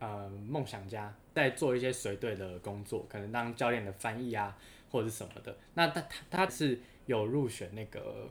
[0.00, 4.56] 呃梦想家在做一些随队的工作，可能当教练的翻译啊
[4.90, 5.56] 或者是什么的。
[5.74, 8.28] 那他他他是有入选那个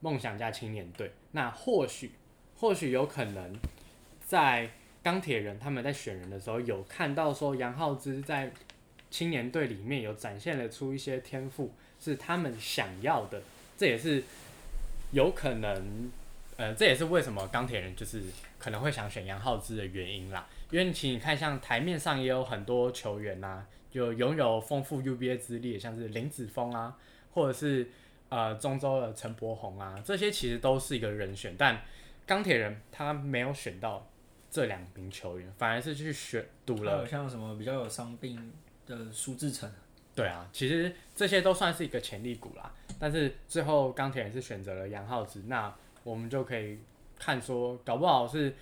[0.00, 2.12] 梦想家青年队，那或许
[2.56, 3.58] 或许有可能
[4.24, 4.70] 在
[5.02, 8.50] 钢铁人他们在选人的时候有看到说杨浩之在
[9.10, 13.40] 青年队里面有展现了出一些天赋，是他们想要的，
[13.76, 14.22] 这也是
[15.12, 16.10] 有可能，
[16.56, 18.22] 呃，这也是为什么钢铁人就是
[18.58, 20.46] 可能会想选杨浩之的原因啦。
[20.70, 26.98] 因为其实你看，像台面上也有很多球员呐、就拥有丰富 UBA 资历，像是林子峰啊，
[27.32, 27.88] 或者是
[28.28, 31.80] 呃中州的陈柏宏啊，这些其实都是一个人选，但
[32.26, 34.06] 钢铁人他没有选到
[34.50, 38.52] 这两名球员，反而是去选赌了像什么比较有伤病
[38.86, 39.70] 的苏志成，
[40.14, 42.72] 对啊，其实这些都算是一个潜力股啦。
[42.98, 46.78] 但是最后钢铁人是选择了杨浩之，那我们就可以
[47.18, 48.54] 看说，搞不好是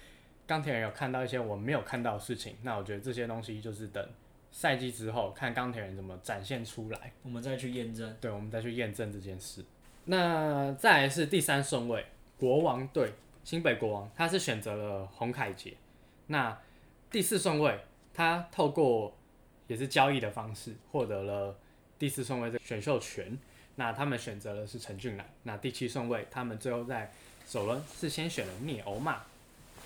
[0.46, 2.57] 钢铁人有看到一些我们没有看到的事情。
[2.62, 4.07] 那我觉得这些东西就是等
[4.51, 8.14] 赛季之后看钢铁人怎么展现出来，我们再去验证。
[8.20, 9.64] 对，我们再去验证这件事。
[10.07, 12.05] 那再来是第三顺位，
[12.37, 13.12] 国王队
[13.47, 15.73] 新北国王，他是选择了洪凯杰。
[16.27, 16.59] 那
[17.09, 17.79] 第四顺位，
[18.13, 19.17] 他透过
[19.69, 21.57] 也是交易的方式获得了
[21.97, 23.39] 第四顺位的选秀权。
[23.77, 25.25] 那他们选择的是陈俊南。
[25.45, 27.13] 那第七顺位，他们最后在
[27.47, 29.23] 首轮是先选了聂欧玛，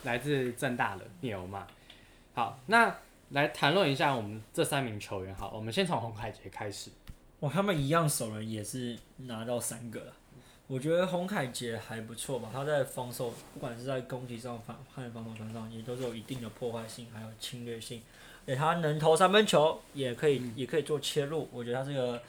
[0.05, 1.67] 来自正大的聂欧玛。
[2.33, 2.97] 好，那
[3.29, 5.35] 来谈论一下我们这三名球员。
[5.35, 6.91] 好，我们先从洪凯杰开始。
[7.41, 10.15] 哇，他们一样首轮也是拿到三个了。
[10.71, 18.01] 我觉得洪凯杰还不错吧，他在防守，不管是在攻击上、防和防守端上，也都是有一定的破坏性，还有侵略性。
[18.47, 21.49] 对，他能投三分球，也可以，也可以做切入。
[21.51, 22.23] 我觉得他这个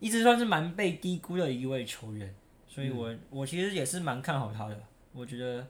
[0.00, 2.34] 一直算是蛮被低估的一位球员，
[2.66, 4.76] 所以我我其实也是蛮看好他的。
[5.12, 5.64] 我觉得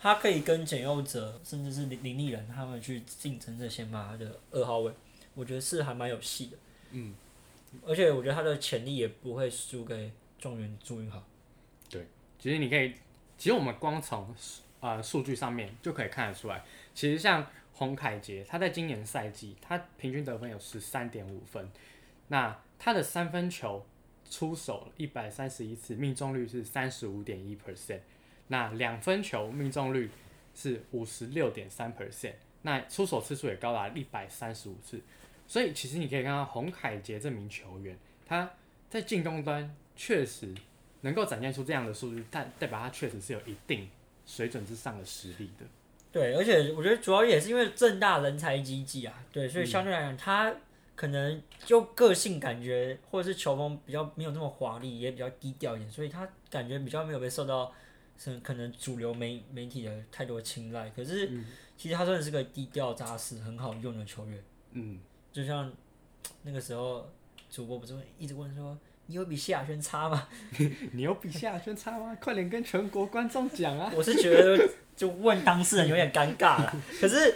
[0.00, 4.90] 他可以跟简佑哲，甚至是林林立人他们去竞争这些嘛的二号位，
[5.34, 6.56] 我觉得是还蛮有戏的。
[6.92, 7.14] 嗯，
[7.86, 10.10] 而且我觉得他的潜力也不会输给。
[10.38, 11.22] 状元朱云豪，
[11.88, 12.06] 对，
[12.38, 12.92] 其实你可以，
[13.38, 14.34] 其实我们光从
[14.80, 16.62] 呃数据上面就可以看得出来，
[16.94, 21.70] 其实像洪凯杰，他在今年赛季他平均得分有十三点五分，
[22.28, 23.84] 那他的三分球
[24.30, 28.00] 出手一百三十一次，命中率是三十五点一 percent，
[28.48, 30.10] 那两分球命中率
[30.54, 35.00] 是五十六点三 percent，那出手次数也高达一百三十五次，
[35.46, 38.50] 所以其实你可以看到洪凯杰这名球员，他
[38.90, 39.74] 在进攻端。
[39.96, 40.54] 确实
[41.00, 43.88] 能够展现出这样的数据，但代表他确实是有一定
[44.26, 45.64] 水准之上的实力的。
[46.12, 50.54] 对，而且我觉得主要也是因为正大人才济济啊，对，所以相对来讲，他
[50.94, 57.72] 可能就个性感觉或者是球风比较没有那么华丽，也比较低调一点，所以他感觉比较没有被受到
[58.16, 60.90] 是可能主流媒媒体的太多青睐。
[60.90, 61.30] 可是
[61.76, 64.42] 其实他真的是个低调扎实、很好用的球员。
[64.72, 64.98] 嗯，
[65.32, 65.70] 就像
[66.42, 67.10] 那个时候
[67.50, 68.76] 主播不是一直问说。
[69.06, 70.28] 你有比谢亚轩差吗？
[70.92, 72.16] 你有比谢亚轩差吗？
[72.20, 73.90] 快点跟全国观众讲啊！
[73.96, 76.74] 我是觉得就问当事人有点尴尬了。
[77.00, 77.34] 可是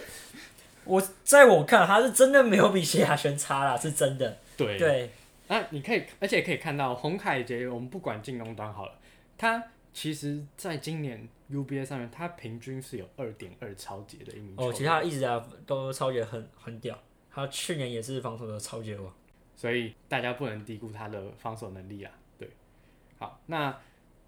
[0.83, 4.37] 我在我看，他是真的没有比谢亚轩差啦，是真的。
[4.57, 5.09] 对对。
[5.47, 8.93] 啊，你可以，而且可以看到洪凯杰，我们不管进攻端好了，
[9.37, 9.61] 他
[9.93, 14.53] 其实在今年 UBA 上面，他平均是有二点二超级的一名。
[14.55, 16.97] 哦，其他一直在都超节很很屌，
[17.29, 19.13] 他去年也是防守的超级王。
[19.61, 22.11] 所以大家不能低估他的防守能力啊！
[22.35, 22.49] 对，
[23.19, 23.79] 好，那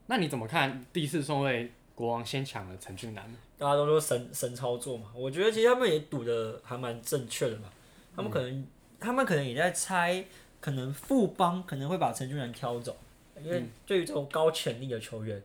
[0.05, 3.37] 那你怎么看第四顺位国王先抢了陈俊南呢？
[3.57, 7.71] 大家都说神神操作嘛，我觉得其实他们也赌的还蛮正确的嘛。
[8.15, 8.67] 他们可能
[8.99, 10.23] 他们可能也在猜，
[10.61, 12.95] 可能富邦可能会把陈俊南挑走，
[13.41, 15.41] 因为对于这种高潜力的球员，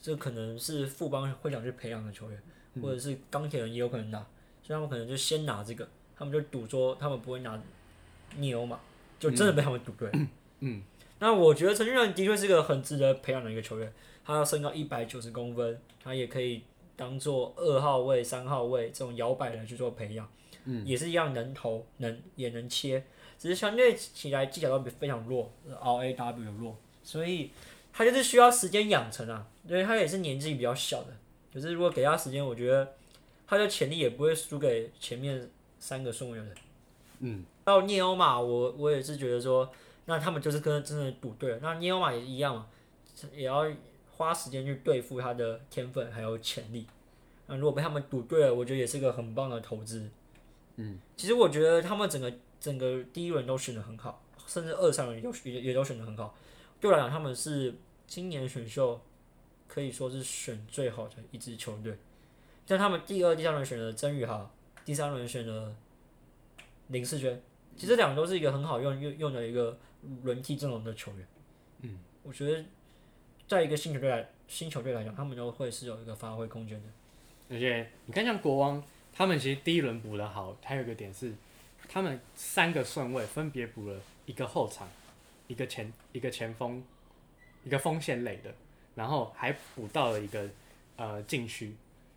[0.00, 2.40] 这可能是富邦会想去培养的球员，
[2.80, 4.24] 或者是钢铁人也有可能拿，
[4.62, 7.60] 所以他们可能就先拿这个，他们就赌说他们不会拿
[8.36, 8.78] 尼欧嘛。
[9.18, 10.10] 就真的被他们赌对。
[10.60, 10.82] 嗯，
[11.20, 13.92] 那我觉得陈俊仁的确是个很值得培养的一个球员。
[14.24, 16.62] 他要身高一百九十公分，他也可以
[16.96, 20.28] 当做二号位、三号位这种摇摆人去做培养。
[20.64, 23.04] 嗯，也是一样能投，能也能切，
[23.38, 27.52] 只是相对起来技巧都比非常弱，R A W 弱，所以
[27.92, 29.46] 他就是需要时间养成啊。
[29.68, 31.16] 因为他也是年纪比较小的，
[31.54, 32.94] 可是如果给他时间，我觉得
[33.46, 35.48] 他的潜力也不会输给前面
[35.78, 36.54] 三个送位的人。
[37.20, 37.44] 嗯。
[37.66, 39.68] 到聂欧马，我我也是觉得说，
[40.04, 41.58] 那他们就是跟真的赌对了。
[41.60, 42.68] 那聂欧马也一样嘛，
[43.34, 43.66] 也要
[44.08, 46.86] 花时间去对付他的天分还有潜力。
[47.48, 50.08] 那如果被他们赌对了，我觉得也是个很棒的投资。
[50.76, 56.32] 嗯，其实我觉得他们整个整个第一轮都选的很好，甚至二三轮也也也都选的很好。
[56.80, 57.74] 对我来讲，他们是
[58.06, 59.00] 今年选秀
[59.66, 61.98] 可以说是选最好的一支球队。
[62.64, 64.48] 像他们第二、第三轮选了曾宇豪，
[64.84, 65.74] 第三轮选了
[66.86, 67.42] 林世娟。
[67.76, 69.78] 其实两个都是一个很好用用用的一个
[70.22, 71.26] 轮替阵容的球员，
[71.82, 72.64] 嗯，我觉得
[73.46, 76.88] 在一个新球队来新球队来讲，他们都会是有一个发挥空间的。
[77.50, 81.34] 而且你看像国王，他们其实第一轮补的好，还有一个点是，
[81.88, 84.88] 他们三个顺位分别补了一个后场、
[85.46, 86.82] 一个前、一个前锋、
[87.64, 88.54] 一个锋线类的，
[88.94, 90.48] 然后还补到了一个
[90.96, 91.74] 呃禁区，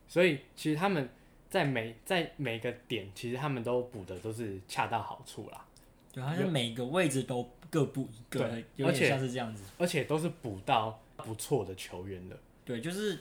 [0.07, 1.09] 所以其实他们。
[1.49, 5.65] 在每在每个点，其实他们都补的都是恰到好处啦。
[6.11, 9.63] 对，好像每个位置都各补一个，有点像是这样子。
[9.79, 12.37] 而且都是补到不错的球员的。
[12.63, 13.19] 对，就是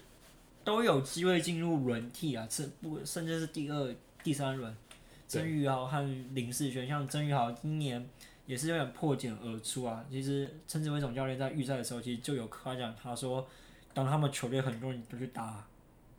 [0.63, 4.77] 都有机会进入轮替啊，甚不甚至是第二、第三轮。
[5.27, 6.03] 曾宇豪和
[6.35, 8.07] 林世轩，像曾宇豪今年
[8.45, 10.05] 也是有点破茧而出啊。
[10.11, 13.47] 其实陈子威总教练在预赛的时候，其实就有夸奖他说，
[13.95, 15.67] 当他们球队很多人都去打。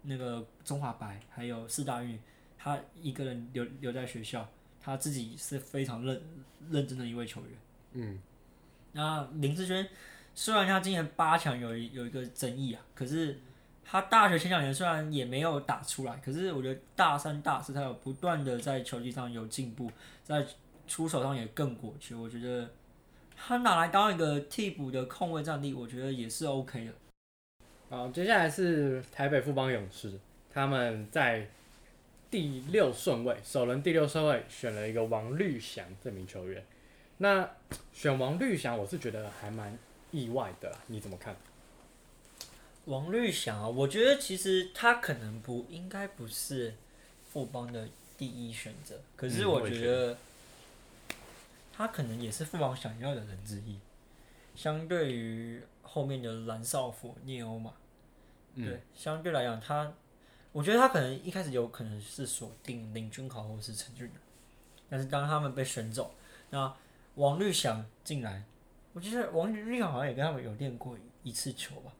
[0.04, 2.20] 那个中华白还有四大运，
[2.58, 4.48] 他一个人留留在学校，
[4.82, 6.22] 他自己是非常认
[6.70, 7.50] 认真的一位球员。
[7.94, 8.20] 嗯，
[8.94, 9.88] 那林志轩
[10.34, 13.40] 虽然他今年八强有有一个争议啊，可是
[13.84, 19.92] 他大学前两年虽然也没有打出来，可是我觉得大三、大四他有不断的在球技上有进步，
[20.24, 20.46] 在
[20.88, 22.16] 出手上也更果决。
[22.16, 22.70] 我觉得
[23.36, 26.94] 他拿来当一个替补的控卫战力，我觉得也是 OK 的。
[27.90, 30.14] 好，接下来是台北富邦勇士，
[30.54, 31.48] 他们在
[32.30, 36.64] 第六顺位，首轮第六顺位选了一个王绿翔这名球员。
[37.18, 37.50] 那
[37.92, 39.76] 选王绿翔，我是觉得还蛮
[40.12, 41.36] 意外的啦，你怎么看？
[42.86, 46.76] 王绿翔啊，我觉得其实他可能不应该不是
[47.28, 50.16] 富邦的第一选择，可是我觉觉得
[51.74, 53.80] 他可能也是富邦想要的人之一。
[54.56, 57.79] 相对于后面的蓝少辅、聂欧嘛，嗯
[58.66, 59.92] 对，相对来讲他，
[60.52, 64.16] 我觉得他可能一开始有可能是锁定林君豪或是陈俊仁，
[64.90, 66.14] 但是当他们被选走，
[66.50, 66.74] 那
[67.16, 68.44] 王律翔进来，
[68.94, 71.92] 我记得王绿翔好像也跟他们有练过一次球吧，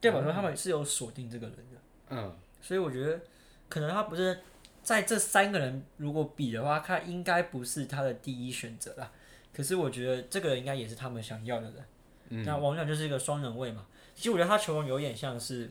[0.00, 3.20] 代表说他们是有锁定这个人的，嗯，所以我觉得
[3.68, 4.40] 可能他不是
[4.82, 9.10] 在这三个人如果比的话，他应该不是他的第一选择啦。
[9.54, 11.84] 可是我觉得这个人应该也是他们想要的人。
[12.30, 15.70] 嗯那王亮就是一个双人位嘛，其实我觉得他球风有点像是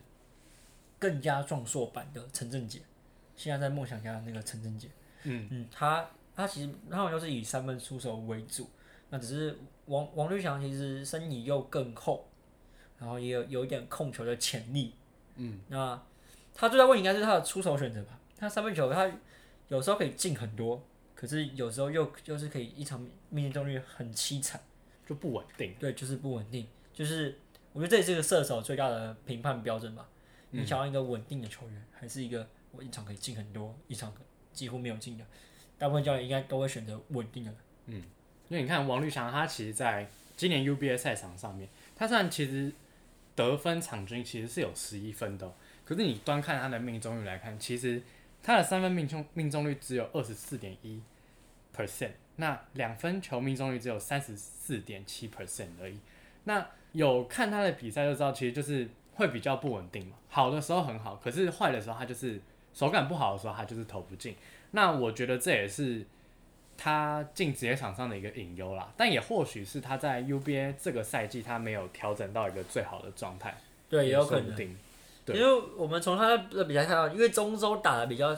[1.02, 2.80] 更加壮硕版的陈正杰，
[3.36, 4.88] 现在在梦想家的那个陈正杰。
[5.24, 8.70] 嗯嗯，他他其实他好像是以三分出手为主，
[9.10, 12.30] 那只是王王绿翔其实身体又更厚，
[13.00, 14.94] 然后也有有一点控球的潜力。
[15.38, 16.00] 嗯，那
[16.54, 18.20] 他最大问题应该是他的出手选择吧？
[18.38, 19.12] 他三分球他
[19.70, 20.82] 有时候可以进很多，
[21.16, 24.62] 可是有时候又又是可以一场命中率很凄惨。
[25.04, 25.76] 就不稳定。
[25.78, 27.38] 对，就是不稳定，就是
[27.74, 30.08] 我觉得这也是个射手最大的评判标准吧。
[30.52, 34.14] 你想要一个稳定的球员，还是一个我一场可以进很多，一场
[34.54, 35.26] 几乎没有进的？
[35.78, 37.54] 大部分教练应该都会选择稳定的。
[37.88, 38.04] 嗯
[38.50, 42.72] 因为你看王绿翔，他其实在今年 UBA 赛场上面，他虽然其实
[43.34, 45.54] 得分场均其实是有十一分的哦、
[45.86, 48.02] 可是你端看他的命中率来看，其实
[48.44, 51.02] 他的三分命中命中率只有二十四点一
[51.74, 55.98] percent，那两分球命中率只有三十四点七 percent 而已。
[56.44, 60.16] 那有看他的比赛就知道，其实就是会比较不稳定嘛。
[60.30, 62.40] 好的时候很好，可是坏的时候他就是
[62.74, 64.36] 手感不好的时候他就是投不进。
[64.72, 66.06] 那我觉得这也是
[66.78, 73.56] 他进职业场上的一个隐忧啦，但也或许是他在 UBA 这个赛季他没有调整到一个最好的状态，
[73.90, 74.76] 对，也有可能。
[75.28, 78.36] 因为我们从他的比赛看到，因为中州打的比较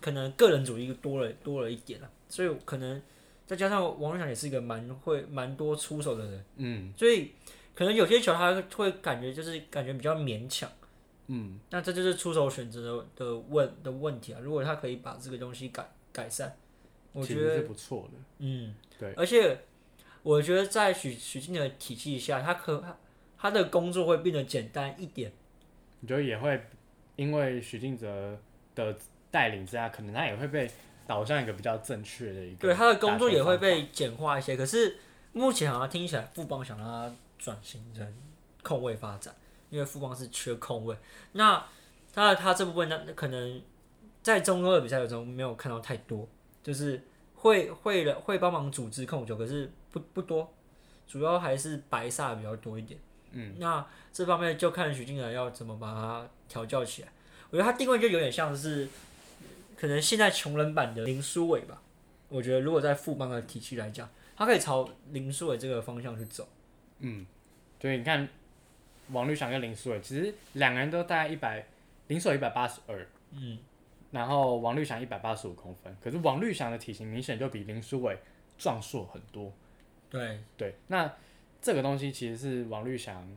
[0.00, 3.02] 可能个人主义多了多了一点了，所以可能
[3.44, 7.32] 再加上王瑞祥也是一个蛮会蛮多出手的人，嗯所以
[7.74, 10.70] 可能有些球他会感觉就是感觉比较勉强。
[11.28, 14.40] 嗯，那这就是出手选择的的问的问题啊。
[14.42, 16.54] 如果他可以把这个东西改改善，
[17.12, 18.18] 我觉得是不错的。
[18.38, 19.58] 嗯，对，而且
[20.22, 22.84] 我觉得在许许晋的体系下，他可
[23.38, 25.32] 他的工作会变得简单一点。
[26.00, 26.60] 你觉得也会
[27.16, 28.38] 因为许晋哲
[28.74, 28.94] 的
[29.30, 30.68] 带领之下，可能他也会被
[31.06, 34.56] 导向一个比较正确的一个对他的工作也会被简化一些。
[34.56, 34.98] 可是
[35.32, 38.06] 目前好像听起来富邦想让他转型成
[38.62, 39.34] 控卫发展，
[39.68, 40.96] 因为富邦是缺控卫。
[41.32, 41.66] 那
[42.12, 43.60] 他他这部分呢，可能
[44.22, 46.28] 在中欧的比赛中没有看到太多，
[46.62, 47.02] 就是
[47.34, 50.54] 会会了会帮忙组织控球，可是不不多，
[51.08, 53.00] 主要还是白煞比较多一点。
[53.32, 57.08] 嗯，那这方面就看许晋然要怎么把它调教起来。
[57.50, 58.88] 我觉得他定位就有点像是，
[59.76, 61.82] 可能现在穷人版的林书伟吧。
[62.28, 66.48] 我觉得如果在富邦的体系来讲，他可以朝林书伟这个方向去走。
[67.00, 67.26] 嗯，
[67.82, 68.28] 对，你看
[69.10, 71.66] 王绿翔跟林书伟，其实两个人都大概一百，
[72.06, 73.58] 林书伟一百八十二，嗯，
[74.12, 78.16] 然后王绿翔一百八十五公分，可是王绿翔的体型明显就比林书伟
[78.56, 79.52] 壮硕很多。
[80.08, 81.12] 对，对，那
[81.60, 83.28] 这个东西其实是王绿翔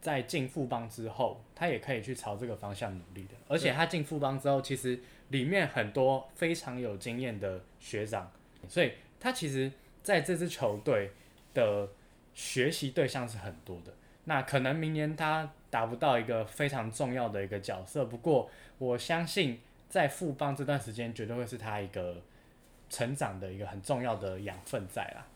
[0.00, 3.36] 在进富邦之后，他也可以去朝这个方向努力的。
[3.46, 8.28] 而且他进富邦之后，其实里面很多非常有经验的学长，
[8.68, 9.70] 所以他其实
[10.02, 11.12] 在这支球队
[11.54, 11.88] 的
[12.34, 13.92] 学习对象是很多的。
[14.24, 22.16] 那可能明年他达不到一个非常重要的一个角色，不过我相信在富邦这段时间绝对会是他一个
[22.88, 25.26] 成长的一个很重要的养分在啦。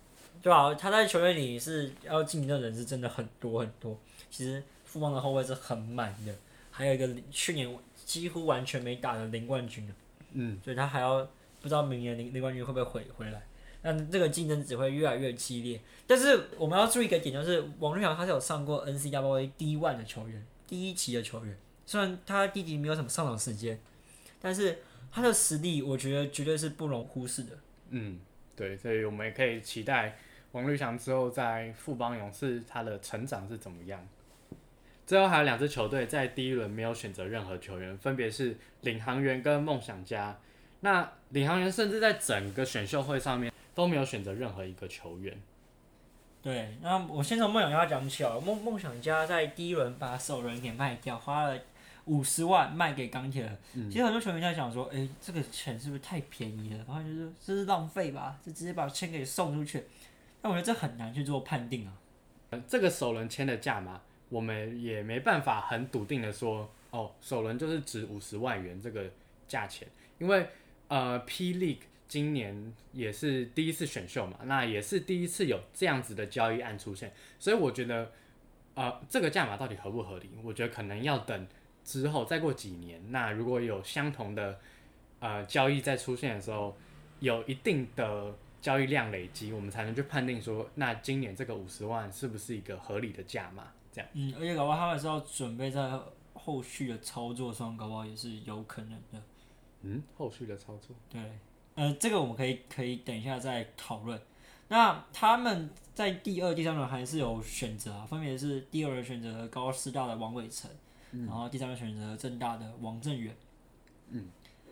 [0.40, 3.98] 对啊，他在球队里是要竞争的人是真的很多很多。
[4.30, 6.32] 其实富邦的后卫是很满的，
[6.70, 9.92] 还有一个去年几乎完全没打的林冠军
[10.32, 11.26] 嗯，所以他还要
[11.60, 13.42] 不知道明年林林冠军会不会回回来。
[13.94, 15.80] 那这个竞争只会越来越激烈。
[16.06, 21.56] 但是我们要注意一个点，就是王绿祥他是有上过 NCAA D one 的球员，第一期的球员。
[21.86, 23.78] 虽然他第一集没有什么上场时间，
[24.40, 24.78] 但是
[25.12, 27.58] 他的实力我觉得绝对是不容忽视的。
[27.90, 28.18] 嗯，
[28.56, 30.18] 对，所以我们也可以期待
[30.52, 34.06] 王绿祥之后在富邦勇士他的成长是怎么样。
[35.06, 40.36] 最后还有两支球队在第一轮没有选择任何球员，分别是领航员跟梦想家。
[40.80, 45.38] 那领航员甚至在整个选秀会上面都没有选择任何一个球员。
[46.42, 51.60] 对，那我先从梦想家讲起哦，梦梦想家在第一轮把首轮给卖掉，花了
[52.06, 53.58] 五十万卖给钢铁人。
[53.74, 56.84] 嗯其实很多球员在想说，哎、这个钱是不是太便宜了？
[56.88, 59.84] 然后就是这是浪费吧，就直接把钱给送出去。
[60.40, 61.92] 但我觉得这很难去做判定啊。
[62.50, 64.00] 呃这个首轮签的价嘛，
[64.30, 69.04] 我们也没办法很笃定的说，哦，首轮就是值五十万元这个
[69.46, 69.86] 价钱，
[70.18, 70.48] 因为
[70.88, 78.12] 呃，P League 今年也是第一次选秀嘛，那也是第一次有这样子的交易案出现，所以我觉得，
[78.74, 80.30] 呃，这个价码到底合不合理？
[80.42, 81.46] 我觉得可能要等
[81.84, 84.58] 之后再过几年，那如果有相同的
[85.20, 86.76] 呃交易再出现的时候，
[87.20, 93.72] 有一定的交易量累积，我们才能去判定说，那今年这个五十万是不是一个合理的价码？
[93.92, 95.98] 这样，嗯，而且搞不好他们是要准备在
[96.34, 99.22] 后续的操作上，搞不好也是有可能的。
[99.82, 101.20] 嗯，后续的操作，对，
[101.76, 104.20] 呃，这个我们可以可以等一下再讨论。
[104.68, 110.68] 那他们在第二、第三轮还是有选择啊，分别是第二轮选择高师大的王伟成，
[111.12, 113.32] 然后第三轮选择正大的王正远。
[114.08, 114.28] 嗯，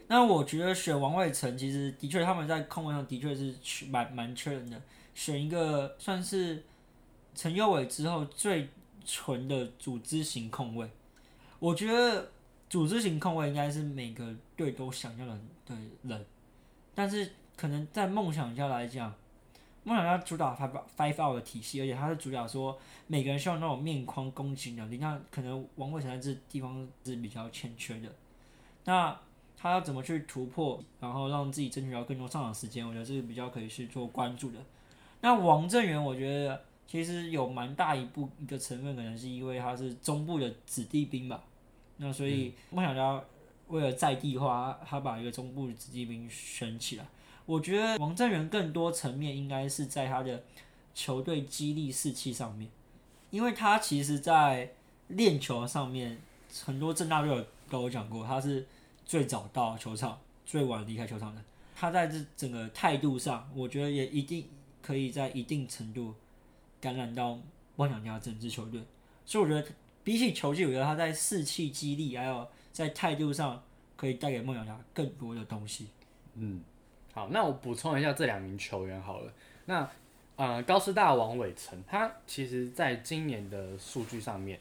[0.08, 4.82] 那我觉得选王伟成其实的确他们在控卫上的确是缺蛮蛮缺人的，
[5.14, 6.64] 选一个算是
[7.34, 8.68] 陈佑伟之后最
[9.04, 10.90] 纯的组织型控卫。
[11.58, 12.30] 我觉得
[12.68, 16.26] 组织型控卫应该是每个队都想要的的人，
[16.94, 19.12] 但是可能在梦想家来讲，
[19.82, 28.08] 梦想家主打 five five out 的体系，而且他是主打说每个人需要那种面框攻击能力，那可能王伟成在这地方是比较欠缺的。
[28.84, 29.18] 那
[29.56, 34.58] 他要怎么去突破，然后让自己争取到更多上场时间，我觉得这个比较可以去做关注的。
[35.20, 41.42] 那王正源，我觉得其实有蛮大一部一个成分，可能是因为他是中部的子弟兵吧。
[41.96, 43.22] 那所以梦想家
[43.68, 47.06] 为了在地化，他把一个中部的子弟兵选起来。
[47.46, 50.42] 我觉得王正源更多层面应该是在他的
[50.94, 52.70] 球队激励士气上面，
[53.30, 54.72] 因为他其实在
[55.08, 56.18] 练球上面，
[56.64, 58.66] 很多正大队友都有讲过，他是
[59.04, 61.42] 最早到球场、最晚离开球场的。
[61.76, 64.46] 他在这整个态度上，我觉得也一定
[64.80, 66.14] 可以在一定程度
[66.80, 67.38] 感染到
[67.76, 68.80] 梦想家整支球队。
[69.26, 69.68] 所以我觉得
[70.02, 73.62] 比起球技，我觉得他在士气激励还有在态度上
[73.96, 75.88] 可以带给梦想家更多的东西。
[76.34, 76.60] 嗯，
[77.12, 79.32] 好，那我补充一下这两名球员好了。
[79.66, 79.88] 那
[80.34, 84.58] 呃，高师大王伟成，他其实在今年的数据上面，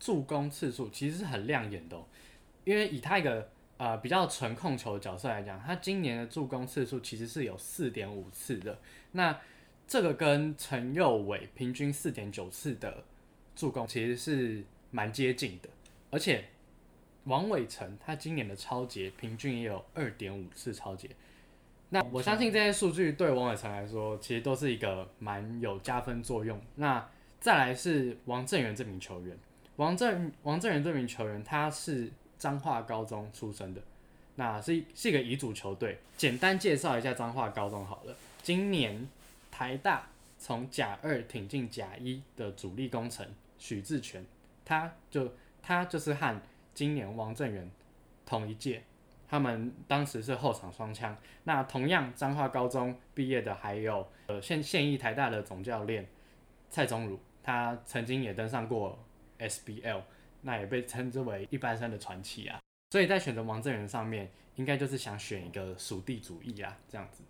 [0.00, 2.04] 助攻次数其实是很亮眼的、哦，
[2.64, 8.76] 因为以他一个呃比较纯控球的角色来讲，他今年的助攻次数其实是有四点五次的。
[9.12, 9.38] 那
[9.86, 13.04] 这个跟陈佑伟平均四点九次的
[13.54, 15.68] 助攻其实是蛮接近的，
[16.10, 16.44] 而且
[17.24, 21.08] 王伟成他今年的超节平均也有二点五次超节。
[21.90, 26.60] 那我相信这些数据对王伟成来说，其实都是一个蛮有加分作用。
[26.76, 27.08] 那
[27.40, 29.36] 再来是王正源这名球员，
[29.76, 33.80] 王正王正源这名球员他是彰化高中出身的，
[34.36, 35.98] 那是一是一个乙组球队。
[36.16, 39.08] 简单介绍一下彰化高中好了，今年
[39.50, 40.08] 台大
[40.38, 43.26] 从甲二挺进甲一的主力工程
[43.58, 44.24] 许志全，
[44.64, 46.40] 他就他就是和
[46.74, 47.70] 今年王正源
[48.26, 48.82] 同一届。
[49.26, 51.16] 他们当时是后场双枪。
[51.44, 56.06] 那同样彰化高中毕业的还有呃现现役台大的总教练
[56.68, 58.98] 蔡宗儒，他曾经也登上过
[59.38, 60.02] SBL，
[60.42, 62.60] 那也被称之为一般生的传奇啊。
[62.90, 67.24] 所以在选择王正源上面，应该就是想选一个属地主义啊，这样子。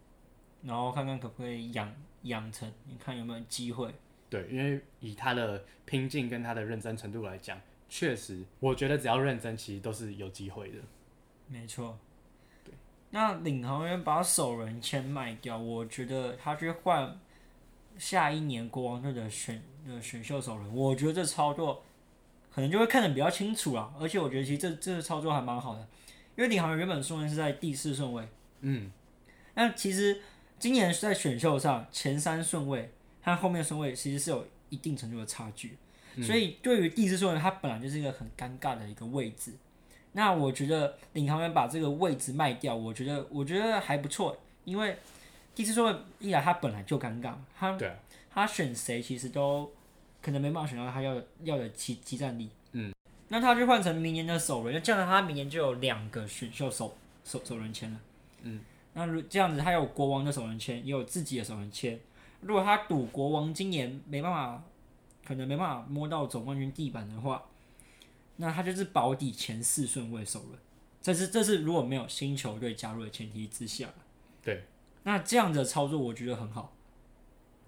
[0.63, 3.95] 然后看看可不可以养养成，你看有没有机会。
[4.29, 7.59] 对，因为以他的拼劲跟他的认真程度来讲，
[7.89, 10.79] 确实我觉得只要认真，其实都是有机会的。
[11.47, 11.99] 没错，
[12.65, 12.75] 对。
[13.11, 17.19] 那领航员把首轮签卖掉，我觉得他去换
[17.97, 21.85] 下一年国王队的选的选秀首轮，我觉得这操作
[22.53, 23.95] 可能就会看得比较清楚啊。
[24.01, 25.81] 而且我觉得其实这这个操作还蛮好的，
[26.37, 28.27] 因为领航员原本顺位是在第四顺位，
[28.63, 28.91] 嗯，
[29.55, 30.21] 那其实
[30.59, 32.91] 今年在选秀上前三顺位
[33.23, 35.77] 和后面顺位其实是有一定程度的差距，
[36.23, 39.53] 所以对于第四顺位，它本来就是一个很尴尬的一个位置。
[40.13, 44.97] 那我觉得领航员把这个位置卖掉，我觉得我觉得还不错，因为
[45.55, 47.77] 第四顺位一来他本来就尴尬，他
[48.33, 49.73] 他选谁其实都
[50.23, 52.49] 可能没办法选到他要要的激激战力。
[52.73, 52.93] 嗯，
[53.29, 57.99] 那他就换成明年的首轮，那这样他明年就有两个选秀首首首轮签了。
[58.43, 58.61] 嗯，
[58.93, 61.99] 那如这样子，他有国王的首轮签，也有自己的首轮签。
[62.41, 64.63] 如果他赌国王今年没办法，
[65.25, 67.45] 可能没办法摸到总冠军地板的话，
[68.37, 70.59] 那他就是保底前四顺位首轮。
[71.01, 73.89] 这是这是如果没有新球队加入的前提之下。
[74.43, 74.65] 对。
[75.07, 76.73] 那这样的操作我觉得很好，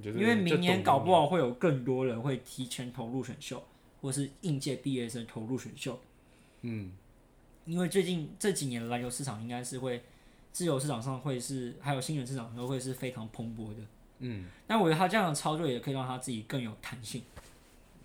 [0.02, 3.62] 就是因为明年搞不好，会有更多人会提前投入选秀，
[4.00, 6.00] 或是应届毕业生投入选秀。
[6.62, 6.92] 嗯，
[7.66, 10.02] 因为最近这几年的篮球市场应该是会
[10.50, 13.82] 自由市场上会是还有新人市场都会是非常蓬勃的。
[14.20, 17.22] 嗯，那我觉得他这样的操作也可以让他自己更有弹性。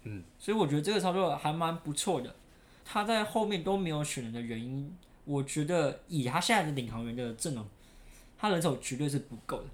[0.04, 2.36] 嗯，所以我觉得这个操作还蛮不错的。
[2.84, 4.94] 他在后面都没有选人的原因，
[5.26, 7.66] 我觉得以他现在的领航员的阵容，
[8.38, 9.68] 他人手绝对是不够的。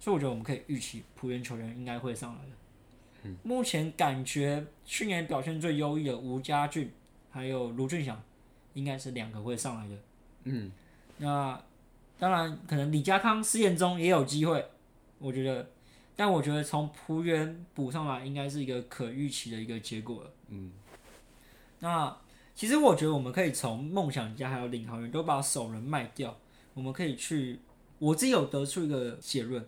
[0.00, 2.50] 所以我觉得我们可以预期浦原球员应该会上来的。
[3.22, 6.92] 嗯，目前感觉去年表现最优异的吴家俊
[7.30, 8.20] 还有卢俊祥，
[8.74, 9.94] 应该是两个会上来的。
[10.44, 10.72] 嗯，
[11.18, 11.60] 那
[12.18, 14.66] 当然可能李家康试验中也有机会，
[15.18, 15.70] 我觉得。
[16.18, 20.30] 但我觉得从浦原补上来，应该是一个可预期的一个结果了。
[20.48, 20.72] 嗯，
[21.78, 22.18] 那
[22.56, 26.36] 其实我觉得我们可以从梦想家还有领航员都把首轮卖掉，
[26.74, 27.60] 我们可以去，
[28.00, 29.64] 我自己有得出一个结论，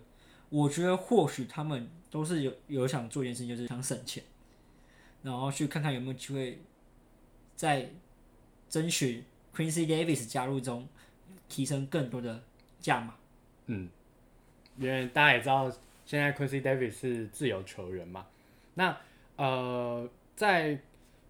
[0.49, 4.21] 我觉得或许他们都是有有想做一件事情，就是想省钱，
[5.23, 6.61] 然后去看看有没有机会
[7.55, 7.89] 在
[8.67, 9.23] 争取
[9.55, 10.85] Quincy Davis 加入中
[11.47, 12.43] 提升更多的
[12.81, 13.15] 价码。
[13.67, 13.87] 嗯，
[14.77, 15.71] 因为大家也知道。
[16.11, 18.27] 现在 Quincy Davis 是自由球员嘛？
[18.73, 18.97] 那
[19.37, 20.05] 呃，
[20.35, 20.77] 在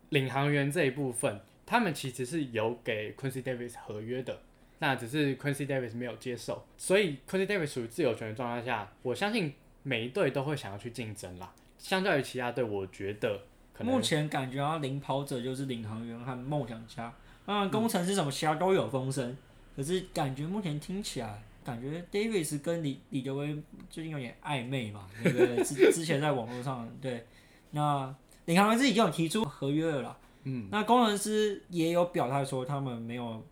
[0.09, 4.41] 领航员这一部分，他们其实是有给 Quincy Davis 合约的，
[4.79, 9.53] 那只是 Quincy Davis 没有接受，所以 Quincy Davis 属于自由球员状态下，我相信
[9.83, 11.53] 每一队都会想要去竞争啦。
[11.77, 13.39] 相较于其他队，我觉得
[13.81, 17.13] 目前感觉啊领跑者就是领航员和梦想家，
[17.45, 19.37] 当然工程师什么其他都有风声，
[19.75, 21.43] 可是感觉目前听起来。
[21.63, 23.55] 感觉 Davis 跟李李德威
[23.89, 27.25] 最近有点暧昧嘛，那个之之前在网络上对，
[27.71, 28.13] 那
[28.45, 33.43] 领航员自己已经有提出合约了啦，嗯，那工程师也有表态说他们没有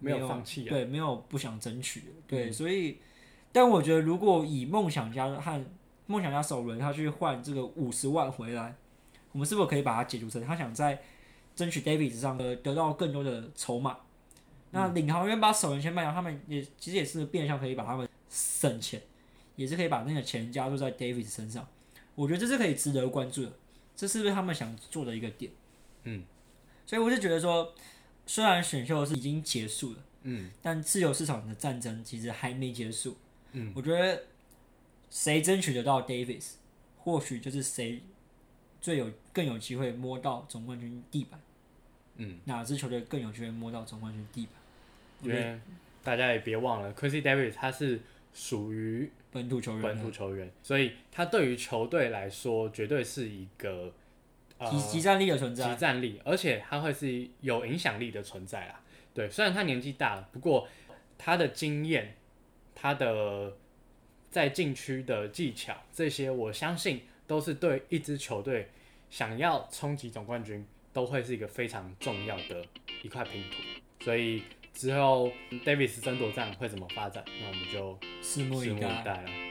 [0.00, 0.70] 没有放弃，啊。
[0.70, 2.98] 对，没有不想争取，对，所以，
[3.52, 5.64] 但我觉得如果以梦想家和
[6.06, 8.74] 梦想家首轮他去换这个五十万回来，
[9.32, 11.00] 我们是否可以把它解读成他想在
[11.54, 13.96] 争取 Davis 上呃得到更多的筹码？
[14.70, 19.00] 那领航员把首轮先卖掉，他们也其实也是变相可以把他们省钱，
[19.56, 21.66] 也是可以把那个钱加入在 Davis 身上。
[22.14, 23.52] 我觉得这是可以值得关注的，
[23.96, 25.50] 这是不是他们想做的一个点？
[26.04, 26.24] 嗯，
[26.84, 27.72] 所以我就觉得说，
[28.26, 33.16] 虽然选秀是已经结束了，嗯，但自由市场的战争其实还没结束。
[33.52, 34.24] 嗯，我觉得
[35.10, 36.54] 谁争取得到 Davis，
[36.98, 38.02] 或许就是谁
[38.80, 41.40] 最有更有机会摸到总冠军地板。
[42.16, 44.54] 嗯，哪支球队更有机会摸到总冠军地板？
[45.22, 45.58] 因为
[46.02, 48.00] 大家也别忘了，Quincy Davis 他是
[48.32, 53.92] 属于本土球员，本土球员，所以他对于球队来说绝对是一个
[54.70, 58.80] 集集战力的存在，集战力，而且他会是有影响力的存在啦。
[59.12, 60.68] 对，虽然他年纪大了，不过
[61.16, 62.16] 他的经验、
[62.74, 63.56] 他的
[64.30, 68.68] 在禁区的技巧，这些我相信都是对一支球队
[69.10, 70.66] 想要冲击总冠军。
[70.90, 72.64] 都会是一个非常重要的
[73.04, 73.58] 一块拼图，
[74.04, 74.42] 所以
[74.78, 75.32] 之后
[75.64, 79.47] Davis 争夺战会怎么发展，那我们就拭目以待了。